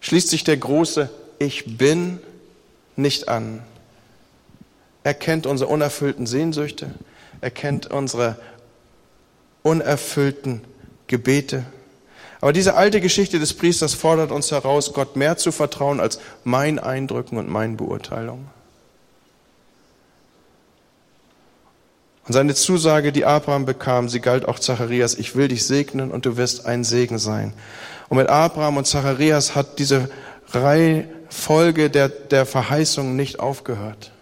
Schließt 0.00 0.30
sich 0.30 0.44
der 0.44 0.56
große 0.56 1.10
Ich 1.38 1.76
bin 1.76 2.20
nicht 2.96 3.28
an. 3.28 3.62
Er 5.02 5.12
kennt 5.12 5.46
unsere 5.46 5.68
unerfüllten 5.68 6.26
Sehnsüchte, 6.26 6.90
er 7.42 7.50
kennt 7.50 7.90
unsere 7.90 8.38
unerfüllten 9.62 10.62
Gebete. 11.06 11.66
Aber 12.40 12.54
diese 12.54 12.76
alte 12.76 13.02
Geschichte 13.02 13.38
des 13.38 13.52
Priesters 13.52 13.92
fordert 13.92 14.30
uns 14.30 14.50
heraus, 14.50 14.94
Gott 14.94 15.16
mehr 15.16 15.36
zu 15.36 15.52
vertrauen 15.52 16.00
als 16.00 16.18
mein 16.44 16.78
Eindrücken 16.78 17.36
und 17.36 17.50
meinen 17.50 17.76
Beurteilungen. 17.76 18.53
Und 22.26 22.32
seine 22.32 22.54
Zusage, 22.54 23.12
die 23.12 23.26
Abraham 23.26 23.66
bekam, 23.66 24.08
sie 24.08 24.20
galt 24.20 24.48
auch 24.48 24.58
Zacharias, 24.58 25.14
ich 25.14 25.36
will 25.36 25.48
dich 25.48 25.66
segnen 25.66 26.10
und 26.10 26.24
du 26.24 26.36
wirst 26.36 26.64
ein 26.64 26.82
Segen 26.82 27.18
sein. 27.18 27.52
Und 28.08 28.16
mit 28.16 28.28
Abraham 28.28 28.78
und 28.78 28.86
Zacharias 28.86 29.54
hat 29.54 29.78
diese 29.78 30.08
Reihenfolge 30.50 31.90
der, 31.90 32.08
der 32.08 32.46
Verheißungen 32.46 33.14
nicht 33.14 33.40
aufgehört, 33.40 34.12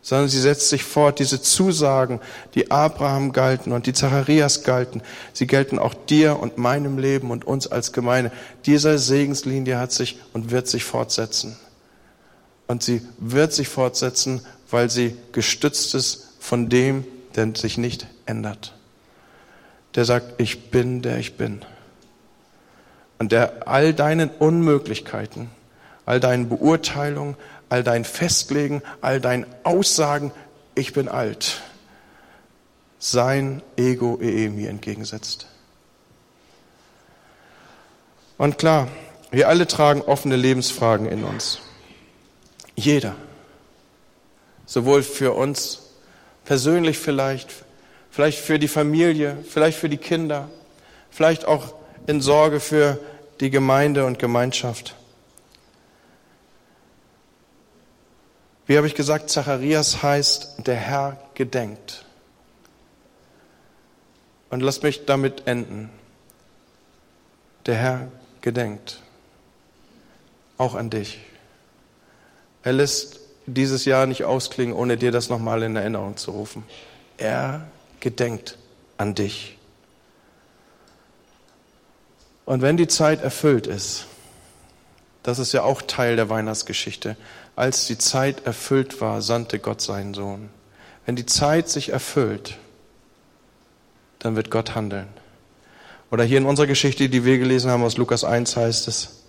sondern 0.00 0.28
sie 0.28 0.40
setzt 0.40 0.70
sich 0.70 0.84
fort. 0.84 1.18
Diese 1.18 1.42
Zusagen, 1.42 2.20
die 2.54 2.70
Abraham 2.70 3.32
galten 3.32 3.72
und 3.72 3.86
die 3.86 3.92
Zacharias 3.92 4.62
galten, 4.62 5.02
sie 5.34 5.46
gelten 5.46 5.78
auch 5.78 5.92
dir 5.92 6.38
und 6.40 6.56
meinem 6.56 6.96
Leben 6.96 7.30
und 7.30 7.46
uns 7.46 7.66
als 7.66 7.92
Gemeinde. 7.92 8.32
Diese 8.64 8.98
Segenslinie 8.98 9.78
hat 9.78 9.92
sich 9.92 10.18
und 10.32 10.50
wird 10.50 10.66
sich 10.66 10.84
fortsetzen. 10.84 11.56
Und 12.66 12.82
sie 12.82 13.02
wird 13.18 13.52
sich 13.52 13.68
fortsetzen, 13.68 14.40
weil 14.70 14.88
sie 14.88 15.14
gestützt 15.32 15.94
ist 15.94 16.30
von 16.40 16.70
dem, 16.70 17.04
der 17.36 17.54
sich 17.54 17.78
nicht 17.78 18.06
ändert. 18.26 18.74
Der 19.94 20.04
sagt, 20.04 20.40
ich 20.40 20.70
bin, 20.70 21.02
der 21.02 21.18
ich 21.18 21.36
bin. 21.36 21.64
Und 23.18 23.32
der 23.32 23.68
all 23.68 23.94
deinen 23.94 24.30
Unmöglichkeiten, 24.30 25.50
all 26.04 26.20
deinen 26.20 26.48
Beurteilungen, 26.48 27.36
all 27.68 27.82
dein 27.82 28.04
Festlegen, 28.04 28.82
all 29.00 29.20
deinen 29.20 29.46
Aussagen, 29.62 30.32
ich 30.74 30.92
bin 30.92 31.08
alt, 31.08 31.62
sein 32.98 33.62
Ego 33.76 34.18
ee 34.20 34.48
mir 34.48 34.70
entgegensetzt. 34.70 35.46
Und 38.36 38.58
klar, 38.58 38.88
wir 39.30 39.48
alle 39.48 39.66
tragen 39.66 40.02
offene 40.02 40.36
Lebensfragen 40.36 41.06
in 41.06 41.24
uns. 41.24 41.60
Jeder. 42.76 43.14
Sowohl 44.66 45.02
für 45.02 45.32
uns 45.32 45.83
persönlich 46.44 46.98
vielleicht, 46.98 47.50
vielleicht 48.10 48.38
für 48.38 48.58
die 48.58 48.68
Familie, 48.68 49.36
vielleicht 49.48 49.78
für 49.78 49.88
die 49.88 49.96
Kinder, 49.96 50.48
vielleicht 51.10 51.44
auch 51.44 51.74
in 52.06 52.20
Sorge 52.20 52.60
für 52.60 52.98
die 53.40 53.50
Gemeinde 53.50 54.04
und 54.04 54.18
Gemeinschaft. 54.18 54.94
Wie 58.66 58.76
habe 58.76 58.86
ich 58.86 58.94
gesagt, 58.94 59.28
Zacharias 59.28 60.02
heißt, 60.02 60.66
der 60.66 60.76
Herr 60.76 61.18
gedenkt. 61.34 62.04
Und 64.48 64.60
lass 64.60 64.82
mich 64.82 65.04
damit 65.04 65.46
enden. 65.46 65.90
Der 67.66 67.74
Herr 67.74 68.08
gedenkt. 68.40 69.00
Auch 70.56 70.74
an 70.74 70.88
dich. 70.90 71.18
Er 72.62 72.72
lässt 72.72 73.20
dieses 73.46 73.84
Jahr 73.84 74.06
nicht 74.06 74.24
ausklingen, 74.24 74.74
ohne 74.74 74.96
dir 74.96 75.12
das 75.12 75.28
nochmal 75.28 75.62
in 75.62 75.76
Erinnerung 75.76 76.16
zu 76.16 76.30
rufen. 76.30 76.64
Er 77.18 77.66
gedenkt 78.00 78.58
an 78.96 79.14
dich. 79.14 79.58
Und 82.44 82.62
wenn 82.62 82.76
die 82.76 82.88
Zeit 82.88 83.22
erfüllt 83.22 83.66
ist, 83.66 84.06
das 85.22 85.38
ist 85.38 85.52
ja 85.52 85.62
auch 85.62 85.80
Teil 85.82 86.16
der 86.16 86.28
Weihnachtsgeschichte, 86.28 87.16
als 87.56 87.86
die 87.86 87.96
Zeit 87.96 88.46
erfüllt 88.46 89.00
war, 89.00 89.22
sandte 89.22 89.58
Gott 89.58 89.80
seinen 89.80 90.12
Sohn. 90.12 90.50
Wenn 91.06 91.16
die 91.16 91.26
Zeit 91.26 91.68
sich 91.68 91.90
erfüllt, 91.90 92.58
dann 94.18 94.36
wird 94.36 94.50
Gott 94.50 94.74
handeln. 94.74 95.08
Oder 96.10 96.24
hier 96.24 96.38
in 96.38 96.46
unserer 96.46 96.66
Geschichte, 96.66 97.08
die 97.08 97.24
wir 97.24 97.38
gelesen 97.38 97.70
haben 97.70 97.82
aus 97.82 97.96
Lukas 97.96 98.24
1 98.24 98.56
heißt 98.56 98.88
es, 98.88 99.22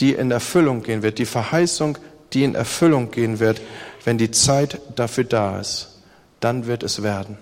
die 0.00 0.12
in 0.12 0.30
Erfüllung 0.30 0.82
gehen 0.82 1.02
wird, 1.02 1.18
die 1.18 1.26
Verheißung 1.26 1.98
die 2.32 2.44
in 2.44 2.54
Erfüllung 2.54 3.10
gehen 3.10 3.38
wird, 3.40 3.60
wenn 4.04 4.18
die 4.18 4.30
Zeit 4.30 4.80
dafür 4.96 5.24
da 5.24 5.60
ist. 5.60 6.00
Dann 6.40 6.66
wird 6.66 6.82
es 6.82 7.02
werden. 7.02 7.38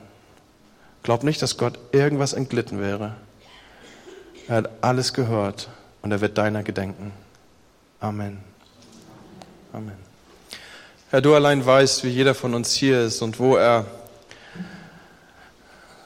Glaub 1.02 1.24
nicht, 1.24 1.40
dass 1.40 1.56
Gott 1.56 1.78
irgendwas 1.92 2.32
entglitten 2.32 2.80
wäre. 2.80 3.14
Er 4.48 4.56
hat 4.56 4.70
alles 4.82 5.14
gehört 5.14 5.68
und 6.02 6.12
er 6.12 6.20
wird 6.20 6.36
deiner 6.36 6.62
gedenken. 6.62 7.12
Amen. 8.00 8.38
Amen. 9.72 9.96
Herr, 11.10 11.20
du 11.20 11.34
allein 11.34 11.64
weißt, 11.64 12.04
wie 12.04 12.08
jeder 12.08 12.34
von 12.34 12.54
uns 12.54 12.72
hier 12.72 13.02
ist 13.02 13.22
und 13.22 13.38
wo 13.38 13.56
er 13.56 13.86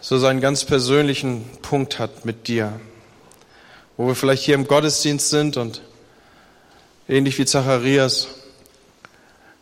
so 0.00 0.18
seinen 0.18 0.40
ganz 0.40 0.64
persönlichen 0.64 1.44
Punkt 1.62 1.98
hat 1.98 2.24
mit 2.24 2.46
dir. 2.46 2.78
Wo 3.96 4.06
wir 4.06 4.14
vielleicht 4.14 4.44
hier 4.44 4.54
im 4.54 4.66
Gottesdienst 4.66 5.30
sind 5.30 5.56
und 5.56 5.82
ähnlich 7.08 7.38
wie 7.38 7.46
Zacharias 7.46 8.28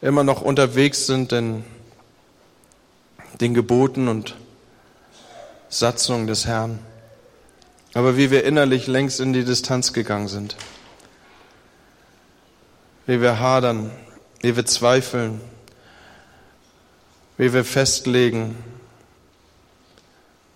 immer 0.02 0.24
noch 0.24 0.42
unterwegs 0.42 1.06
sind 1.06 1.32
in 1.32 1.64
den 3.40 3.54
Geboten 3.54 4.08
und 4.08 4.36
Satzungen 5.68 6.26
des 6.26 6.44
Herrn, 6.44 6.80
aber 7.94 8.16
wie 8.16 8.30
wir 8.30 8.44
innerlich 8.44 8.88
längst 8.88 9.20
in 9.20 9.32
die 9.32 9.44
Distanz 9.44 9.92
gegangen 9.92 10.28
sind, 10.28 10.56
wie 13.06 13.22
wir 13.22 13.38
hadern, 13.38 13.90
wie 14.40 14.54
wir 14.56 14.66
zweifeln, 14.66 15.40
wie 17.38 17.52
wir 17.52 17.64
festlegen, 17.64 18.56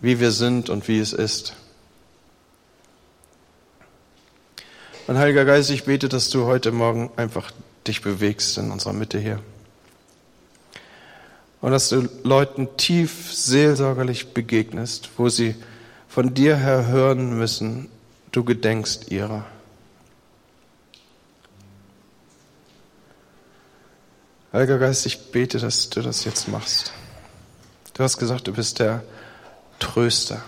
wie 0.01 0.19
wir 0.19 0.33
sind 0.33 0.71
und 0.71 0.89
wie 0.89 0.99
es 0.99 1.13
ist. 1.13 1.55
Und 5.07 5.19
Heiliger 5.19 5.45
Geist, 5.45 5.71
ich 5.71 5.85
bete, 5.85 6.09
dass 6.09 6.31
du 6.31 6.47
heute 6.47 6.73
Morgen 6.73 7.13
einfach 7.17 7.53
dich 7.87 8.03
bewegst 8.03 8.59
in 8.59 8.71
unserer 8.71 8.93
Mitte 8.93 9.19
hier. 9.19 9.41
Und 11.61 11.73
dass 11.73 11.89
du 11.89 12.09
Leuten 12.23 12.77
tief 12.77 13.33
seelsorgerlich 13.33 14.35
begegnest, 14.35 15.11
wo 15.17 15.29
sie 15.29 15.55
von 16.09 16.35
dir 16.35 16.57
her 16.57 16.87
hören 16.87 17.39
müssen, 17.39 17.89
du 18.33 18.45
gedenkst 18.45 19.11
ihrer. 19.11 19.45
Heiliger 24.53 24.79
Geist, 24.79 25.05
ich 25.07 25.33
bete, 25.33 25.59
dass 25.59 25.91
du 25.91 26.01
das 26.03 26.25
jetzt 26.25 26.49
machst. 26.49 26.93
Du 27.95 28.03
hast 28.03 28.17
gesagt, 28.17 28.47
du 28.47 28.53
bist 28.53 28.79
der 28.79 29.03
Tröster. 29.79 30.43